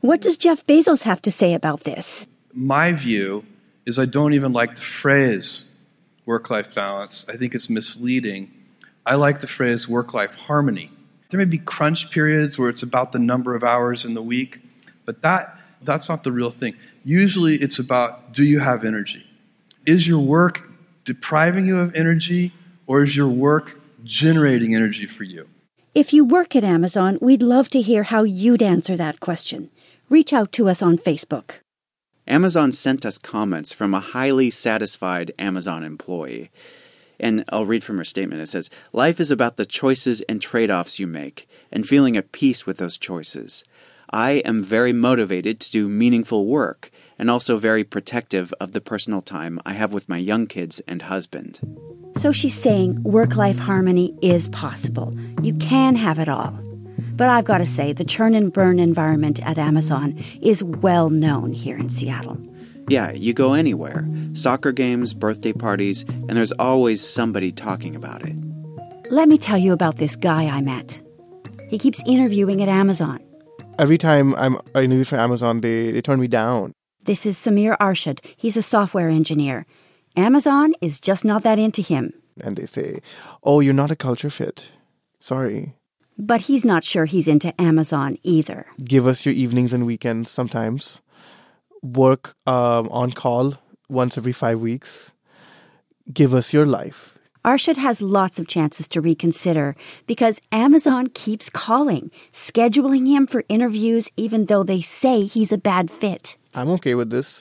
[0.00, 2.26] What does Jeff Bezos have to say about this?
[2.54, 3.44] My view
[3.86, 5.64] is I don't even like the phrase
[6.26, 7.26] work life balance.
[7.28, 8.50] I think it's misleading.
[9.06, 10.90] I like the phrase work life harmony.
[11.30, 14.60] There may be crunch periods where it's about the number of hours in the week,
[15.04, 16.74] but that, that's not the real thing.
[17.04, 19.24] Usually it's about do you have energy?
[19.86, 20.68] Is your work
[21.04, 22.52] depriving you of energy,
[22.86, 25.48] or is your work generating energy for you?
[25.94, 29.70] If you work at Amazon, we'd love to hear how you'd answer that question.
[30.08, 31.60] Reach out to us on Facebook.
[32.26, 36.50] Amazon sent us comments from a highly satisfied Amazon employee.
[37.20, 38.42] And I'll read from her statement.
[38.42, 42.32] It says, Life is about the choices and trade offs you make, and feeling at
[42.32, 43.62] peace with those choices.
[44.10, 49.22] I am very motivated to do meaningful work, and also very protective of the personal
[49.22, 51.60] time I have with my young kids and husband.
[52.16, 55.16] So she's saying work life harmony is possible.
[55.42, 56.58] You can have it all.
[57.12, 61.52] But I've got to say, the churn and burn environment at Amazon is well known
[61.52, 62.40] here in Seattle.
[62.90, 68.36] Yeah, you go anywhere soccer games, birthday parties, and there's always somebody talking about it.
[69.12, 71.00] Let me tell you about this guy I met.
[71.68, 73.20] He keeps interviewing at Amazon.
[73.78, 76.72] Every time I'm I interview for Amazon, they, they turn me down.
[77.04, 78.18] This is Samir Arshad.
[78.36, 79.66] He's a software engineer.
[80.16, 82.12] Amazon is just not that into him.
[82.40, 82.98] And they say,
[83.44, 84.68] Oh, you're not a culture fit.
[85.20, 85.74] Sorry.
[86.18, 88.66] But he's not sure he's into Amazon either.
[88.82, 91.00] Give us your evenings and weekends sometimes.
[91.82, 93.54] Work um, on call
[93.88, 95.12] once every five weeks.
[96.12, 97.18] Give us your life.
[97.44, 99.74] Arshad has lots of chances to reconsider
[100.06, 105.90] because Amazon keeps calling, scheduling him for interviews even though they say he's a bad
[105.90, 106.36] fit.
[106.54, 107.40] I'm okay with this.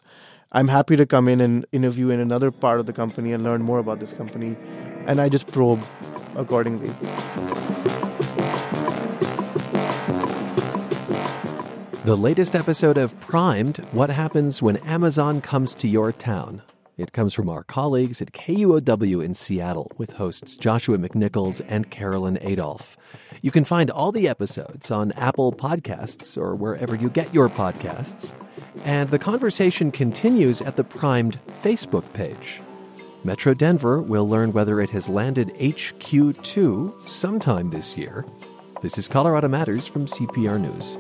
[0.54, 3.62] I'm happy to come in and interview in another part of the company and learn
[3.62, 4.56] more about this company.
[5.06, 5.84] And I just probe
[6.36, 6.96] accordingly.
[12.06, 16.62] The latest episode of Primed What Happens When Amazon Comes to Your Town.
[16.98, 22.38] It comes from our colleagues at KUOW in Seattle with hosts Joshua McNichols and Carolyn
[22.40, 22.96] Adolph.
[23.42, 28.34] You can find all the episodes on Apple Podcasts or wherever you get your podcasts.
[28.86, 32.62] And the conversation continues at the Primed Facebook page.
[33.26, 38.26] Metro Denver will learn whether it has landed HQ2 sometime this year.
[38.82, 40.98] This is Colorado Matters from CPR News.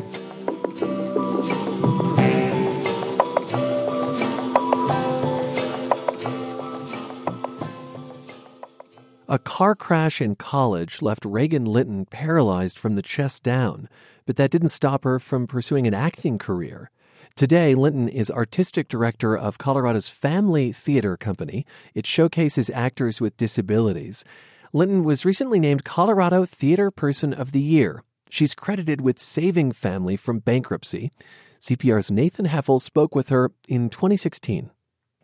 [9.31, 13.87] A car crash in college left Regan Linton paralyzed from the chest down,
[14.25, 16.89] but that didn't stop her from pursuing an acting career.
[17.35, 21.63] Today, Linton is artistic director of Colorado's Phamaly Theater Company.
[21.93, 24.25] It showcases actors with disabilities.
[24.73, 28.03] Linton was recently named Colorado Theater Person of the Year.
[28.31, 31.11] She's credited with saving Phamaly from bankruptcy.
[31.61, 34.71] CPR's Nathan Heffel spoke with her in 2016.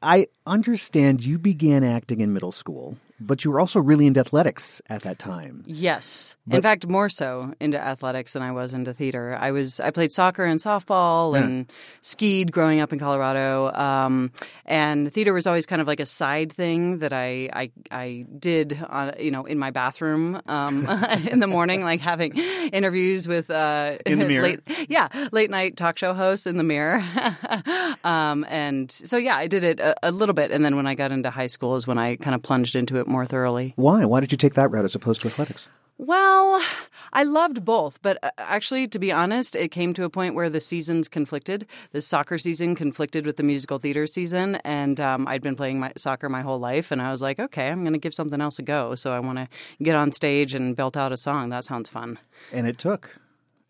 [0.03, 4.82] I understand you began acting in middle school, but you were also really into athletics
[4.89, 5.63] at that time.
[5.66, 6.36] Yes.
[6.47, 9.36] But- in fact, more so into athletics than I was into theater.
[9.39, 11.43] I was I played soccer and softball Yeah.
[11.43, 13.72] and skied growing up in Colorado.
[13.74, 14.32] Um,
[14.66, 18.78] and theater was always kind of like a side thing that I I, I did
[18.89, 20.88] uh, you know in my bathroom um,
[21.32, 24.43] in the morning, like having interviews with uh, In the mirror.
[24.43, 24.59] late
[24.89, 27.01] yeah late night talk show hosts in the mirror.
[28.03, 30.95] um, and so yeah, I did it a, a little bit, and then when I
[30.95, 33.74] got into high school is when I kind of plunged into it more thoroughly.
[33.76, 34.06] Why?
[34.06, 35.68] Why did you take that route as opposed to athletics?
[35.97, 36.62] Well,
[37.14, 40.49] I loved both, but uh, actually, to be honest, it came to a point where
[40.49, 41.66] the seasons conflicted.
[41.93, 45.93] The soccer season conflicted with the musical theater season, and um, I'd been playing my
[45.95, 48.60] soccer my whole life, and I was like, okay, I'm going to give something else
[48.60, 48.95] a go.
[48.95, 49.47] So I want to
[49.82, 51.47] get on stage and belt out a song.
[51.47, 52.20] That sounds fun.
[52.51, 53.18] And it took.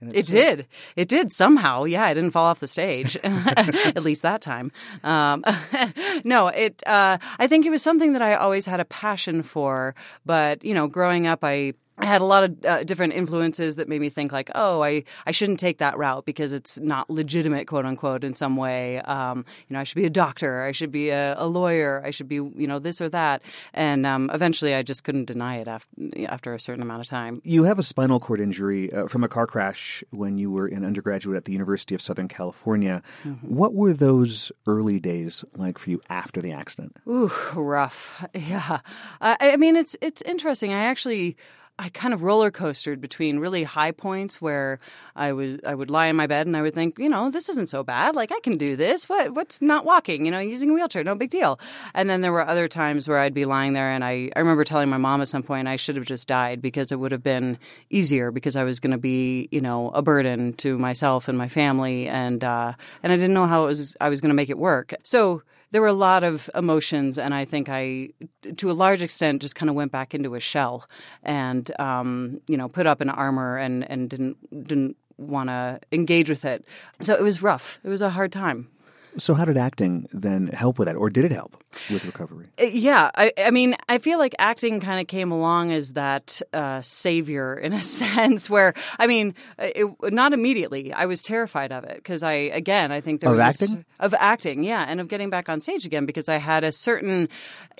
[0.01, 0.67] It did.
[0.95, 1.85] It did somehow.
[1.85, 4.71] Yeah, I didn't fall off the stage, at least that time.
[5.03, 5.43] Um,
[6.23, 6.83] no, it.
[6.85, 9.95] Uh, I think it was something that I always had a passion for.
[10.25, 13.87] But you know, growing up, I I had a lot of uh, different influences that
[13.87, 17.67] made me think like, oh, I, I shouldn't take that route because it's not legitimate,
[17.67, 18.99] quote unquote, in some way.
[18.99, 22.11] Um, you know, I should be a doctor, I should be a, a lawyer, I
[22.11, 23.41] should be, you know, this or that.
[23.73, 25.85] And um, eventually, I just couldn't deny it after
[26.27, 27.41] after a certain amount of time.
[27.43, 30.85] You have a spinal cord injury uh, from a car crash when you were an
[30.85, 33.01] undergraduate at the University of Southern California.
[33.23, 33.55] Mm-hmm.
[33.55, 36.95] What were those early days like for you after the accident?
[37.07, 38.25] Ooh, rough.
[38.35, 38.81] Yeah,
[39.21, 40.73] I, I mean, it's it's interesting.
[40.73, 41.37] I actually.
[41.77, 44.79] I kind of roller coastered between really high points where
[45.13, 47.49] I was I would lie in my bed and I would think, you know, this
[47.49, 48.15] isn't so bad.
[48.15, 49.09] Like I can do this.
[49.09, 50.25] What what's not walking?
[50.25, 51.59] You know, using a wheelchair, no big deal.
[51.93, 54.63] And then there were other times where I'd be lying there and I I remember
[54.63, 57.23] telling my mom at some point I should have just died because it would have
[57.23, 57.57] been
[57.89, 61.49] easier because I was going to be, you know, a burden to myself and my
[61.49, 62.73] family and uh
[63.03, 64.93] and I didn't know how it was I was going to make it work.
[65.03, 65.41] So
[65.75, 68.11] there were a lot of emotions, and I think I,
[68.55, 70.87] to a large extent, just kind of went back into a shell,
[71.21, 76.29] and um, you know, put up an armor and and didn't didn't want to engage
[76.29, 76.65] with it.
[77.01, 77.79] So it was rough.
[77.83, 78.69] It was a hard time.
[79.17, 81.55] So, how did acting then help with that, or did it help
[81.89, 82.47] with recovery?
[82.59, 86.41] Uh, Yeah, I, I mean, I feel like acting kind of came along as that
[86.53, 88.49] uh, savior in a sense.
[88.49, 90.91] Where I mean, uh, it, not immediately.
[90.93, 93.85] I was terrified of it because I, again, I think there Of was acting?
[93.99, 97.29] of acting, yeah, and of getting back on stage again because I had a certain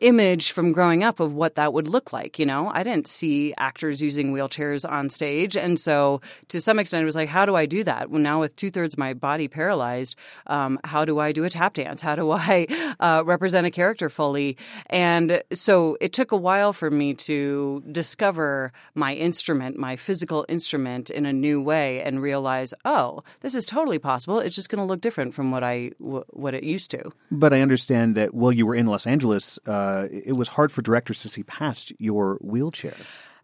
[0.01, 2.37] image from growing up of what that would look like.
[2.39, 7.01] You know, I didn't see actors using wheelchairs on stage, and so to some extent,
[7.03, 8.09] it was like, how do I do that?
[8.09, 10.15] Well, now with two thirds of my body paralyzed,
[10.47, 12.01] um, how do I do a tap dance?
[12.01, 12.67] How do I
[12.99, 14.57] uh, represent a character fully?
[14.89, 21.09] And so it took a while for me to discover my instrument, my physical instrument,
[21.09, 24.39] in a new way, and realize, oh, this is totally possible.
[24.39, 27.11] It's just going to look different from what I w- what it used to.
[27.31, 30.81] But I understand that while you were in Los Angeles, uh, it was hard for
[30.81, 32.95] directors to see past your wheelchair.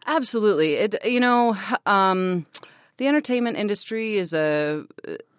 [0.06, 0.74] Absolutely.
[0.74, 1.56] It you know,
[1.86, 2.46] um,
[2.96, 4.84] the entertainment industry is a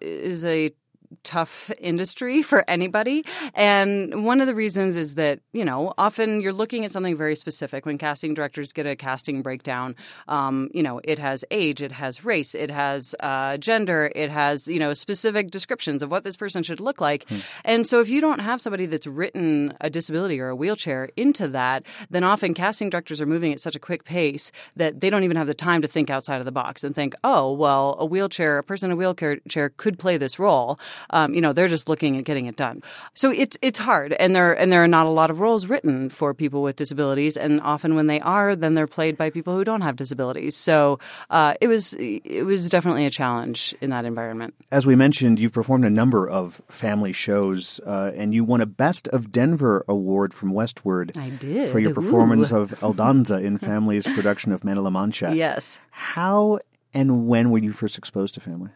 [0.00, 0.74] is a
[1.22, 3.24] tough industry for anybody.
[3.54, 7.36] And one of the reasons is that you know often you're looking at something very
[7.36, 7.86] specific.
[7.86, 9.96] When casting directors get a casting breakdown
[10.28, 14.68] um, you know it has age it has race it has uh, gender it has
[14.68, 17.26] you know specific descriptions of what this person should look like.
[17.64, 21.48] And so if you don't have somebody that's written a disability or a wheelchair into
[21.48, 25.24] that then often casting directors are moving at such a quick pace that they don't
[25.24, 28.06] even have the time to think outside of the box and think oh well a
[28.06, 30.78] wheelchair a person in a wheelchair chair could play this role
[31.10, 32.82] um, you know they're just looking at getting it done
[33.14, 36.10] so it's it's hard and there and there are not a lot of roles written
[36.10, 39.64] for people with disabilities and often when they are then they're played by people who
[39.64, 40.98] don't have disabilities so
[41.30, 45.52] uh, it was it was definitely a challenge in that environment As we mentioned, you've
[45.52, 50.34] performed a number of Phamaly shows, uh, and you won a Best of Denver award
[50.34, 51.70] from Westword I did.
[51.70, 51.94] for your Ooh.
[51.94, 55.32] performance of Aldonza in Phamaly's production of Man of La Mancha.
[55.34, 56.58] yes How
[56.92, 58.70] and when were you first exposed to Phamaly?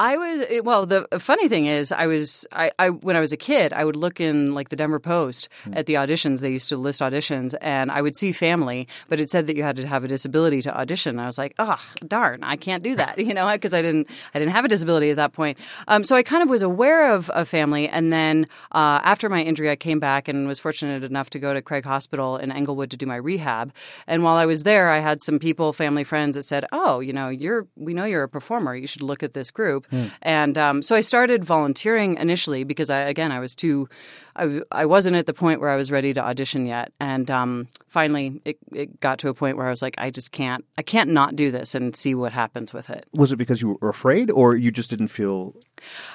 [0.00, 0.86] I was well.
[0.86, 3.96] The funny thing is, I was I, I when I was a kid, I would
[3.96, 6.40] look in like the Denver Post at the auditions.
[6.40, 9.62] They used to list auditions, and I would see Phamaly, but it said that you
[9.62, 11.18] had to have a disability to audition.
[11.18, 11.78] I was like, oh
[12.08, 15.10] darn, I can't do that, you know, because I didn't I didn't have a disability
[15.10, 15.58] at that point.
[15.86, 19.42] Um, so I kind of was aware of, of Phamaly, and then uh, after my
[19.42, 22.90] injury, I came back and was fortunate enough to go to Craig Hospital in Englewood
[22.92, 23.70] to do my rehab.
[24.06, 27.12] And while I was there, I had some people, family friends, that said, "Oh, you
[27.12, 28.74] know, you're we know you're a performer.
[28.74, 29.88] You should look at this group."
[30.22, 33.88] And um, so I started volunteering initially because I again I was too
[34.36, 36.92] I, I wasn't at the point where I was ready to audition yet.
[37.00, 40.32] And um, finally, it, it got to a point where I was like, I just
[40.32, 43.06] can't I can't not do this and see what happens with it.
[43.12, 45.54] Was it because you were afraid, or you just didn't feel?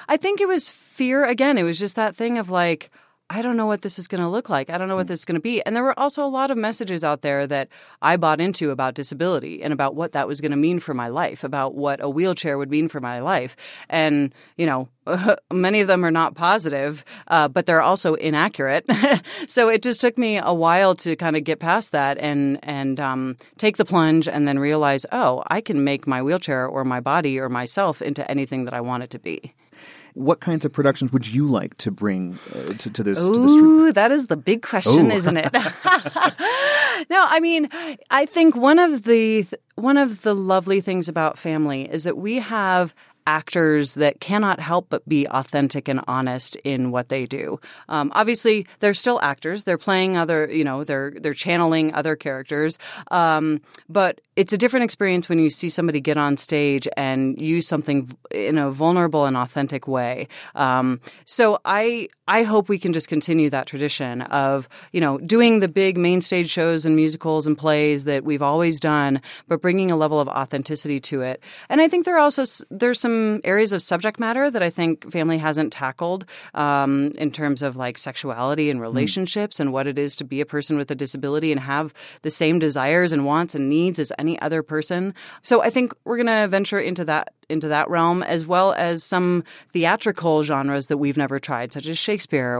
[0.08, 1.58] I think it was fear again.
[1.58, 2.90] It was just that thing of like,
[3.28, 4.70] I don't know what this is going to look like.
[4.70, 5.60] I don't know what this is going to be.
[5.66, 7.68] And there were also a lot of messages out there that
[8.00, 11.08] I bought into about disability and about what that was going to mean for my
[11.08, 13.56] life, about what a wheelchair would mean for my life.
[13.88, 14.88] And, you know,
[15.52, 18.86] many of them are not positive, uh, but they're also inaccurate.
[19.48, 23.00] so it just took me a while to kind of get past that and and
[23.00, 27.00] um, take the plunge and then realize, oh, I can make my wheelchair or my
[27.00, 29.54] body or myself into anything that I want it to be.
[30.16, 33.18] What kinds of productions would you like to bring uh, to, to this?
[33.18, 33.64] to this troupe?
[33.64, 35.14] Ooh, that is the big question, Ooh.
[35.14, 35.52] isn't it?
[37.10, 37.68] no, I mean,
[38.10, 42.36] I think one of the one of the lovely things about Phamaly is that we
[42.38, 42.94] have
[43.26, 47.60] actors that cannot help but be authentic and honest in what they do.
[47.88, 52.78] Um, obviously, they're still actors; they're playing other, you know, they're they're channeling other characters.
[53.10, 57.66] Um, but it's a different experience when you see somebody get on stage and use
[57.66, 60.28] something in a vulnerable and authentic way.
[60.54, 65.60] Um, so I I hope we can just continue that tradition of, you know, doing
[65.60, 69.90] the big main stage shows and musicals and plays that we've always done, but bringing
[69.90, 71.42] a level of authenticity to it.
[71.68, 75.06] And I think there are also there's some areas of subject matter that I think
[75.06, 79.60] Phamaly hasn't tackled um, in terms of like sexuality and relationships mm.
[79.60, 82.58] and what it is to be a person with a disability and have the same
[82.58, 85.14] desires and wants and needs as any other person.
[85.42, 89.04] So I think we're going to venture into that into that realm, as well as
[89.04, 92.15] some theatrical genres that we've never tried, such as Shakespeare,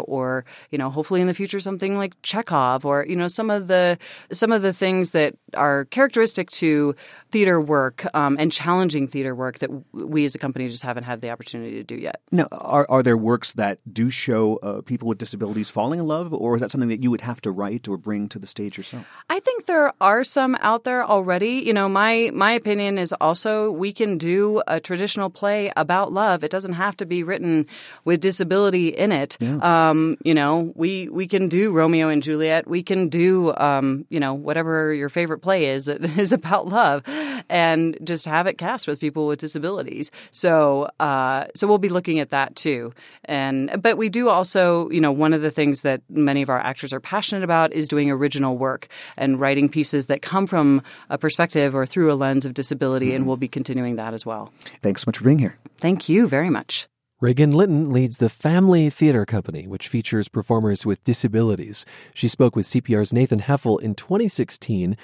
[0.06, 3.68] or you know, hopefully in the future something like Chekhov, or you know, some of
[3.68, 3.98] the
[4.32, 6.94] some of the things that are characteristic to
[7.30, 11.20] theater work um, and challenging theater work that we as a company just haven't had
[11.20, 12.20] the opportunity to do yet.
[12.30, 16.32] Now, are are there works that do show uh, people with disabilities falling in love,
[16.32, 18.76] or is that something that you would have to write or bring to the stage
[18.76, 19.06] yourself?
[19.28, 21.62] I think there are some out there already.
[21.66, 26.44] You know, my my opinion is also we can do a traditional play about love.
[26.44, 27.66] It doesn't have to be written
[28.04, 29.36] with disability in it.
[29.40, 29.58] Yeah.
[29.58, 32.68] Um, you know, we we can do Romeo and Juliet.
[32.68, 37.02] We can do um, you know whatever your favorite play is that is about love
[37.48, 40.10] and just have it cast with people with disabilities.
[40.30, 42.92] So, uh, so we'll be looking at that too.
[43.24, 46.58] And but we do also, you know, one of the things that many of our
[46.58, 51.18] actors are passionate about is doing original work and writing pieces that come from a
[51.18, 53.16] perspective or through a lens of disability, mm-hmm.
[53.16, 54.52] and we'll be continuing that as well.
[54.82, 55.56] Thanks so much for being here.
[55.78, 56.88] Thank you very much.
[57.18, 61.86] Regan Linton leads the Phamaly Theater Company, which features performers with disabilities.
[62.12, 64.98] She spoke with CPR's Nathan Heffel in 2016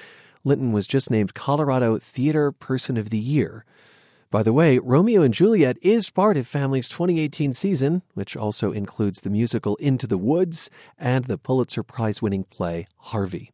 [0.45, 3.65] Linton was just named Colorado Theater Person of the Year.
[4.31, 9.21] By the way, Romeo and Juliet is part of Phamaly's 2018 season, which also includes
[9.21, 13.53] the musical Into the Woods and the Pulitzer Prize winning play Harvey.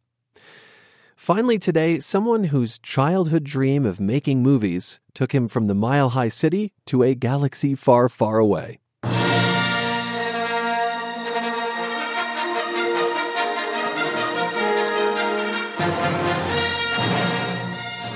[1.17, 6.29] Finally, today, someone whose childhood dream of making movies took him from the mile high
[6.29, 8.79] city to a galaxy far, far away.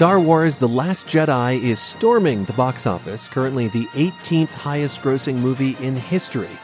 [0.03, 5.37] Star Wars The Last Jedi is storming the box office, currently the 18th highest grossing
[5.37, 6.59] movie in history.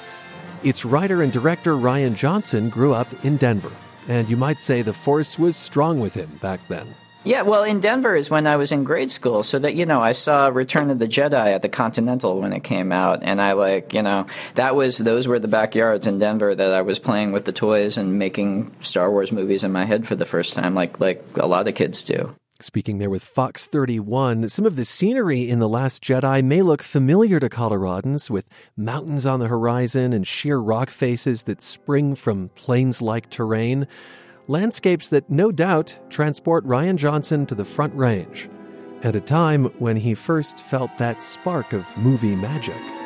[0.64, 3.70] Its writer and director Rian Johnson grew up in Denver,
[4.08, 6.84] and you might say the force was strong with him back then.
[7.22, 10.02] Yeah, well, in Denver is when I was in grade school, so that you know,
[10.02, 13.52] I saw Return of the Jedi at the Continental when it came out, and I
[13.52, 14.26] like, you know,
[14.56, 17.98] that was those were the backyards in Denver that I was playing with the toys
[17.98, 21.46] and making Star Wars movies in my head for the first time, like like a
[21.46, 22.34] lot of kids do.
[22.60, 26.82] Speaking there with Fox 31, some of the scenery in The Last Jedi may look
[26.82, 32.48] familiar to Coloradans, with mountains on the horizon and sheer rock faces that spring from
[32.56, 33.86] plains like terrain.
[34.48, 38.50] Landscapes that no doubt transport Rian Johnson to the Front Range,
[39.04, 42.97] at a time when he first felt that spark of movie magic.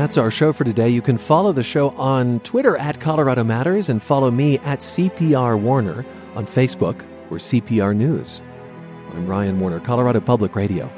[0.00, 0.88] That's our show for today.
[0.88, 5.60] You can follow the show on Twitter at Colorado Matters and follow me at CPR
[5.60, 8.40] Warner on Facebook or CPR News.
[9.10, 10.90] I'm Ryan Warner, Colorado Public Radio.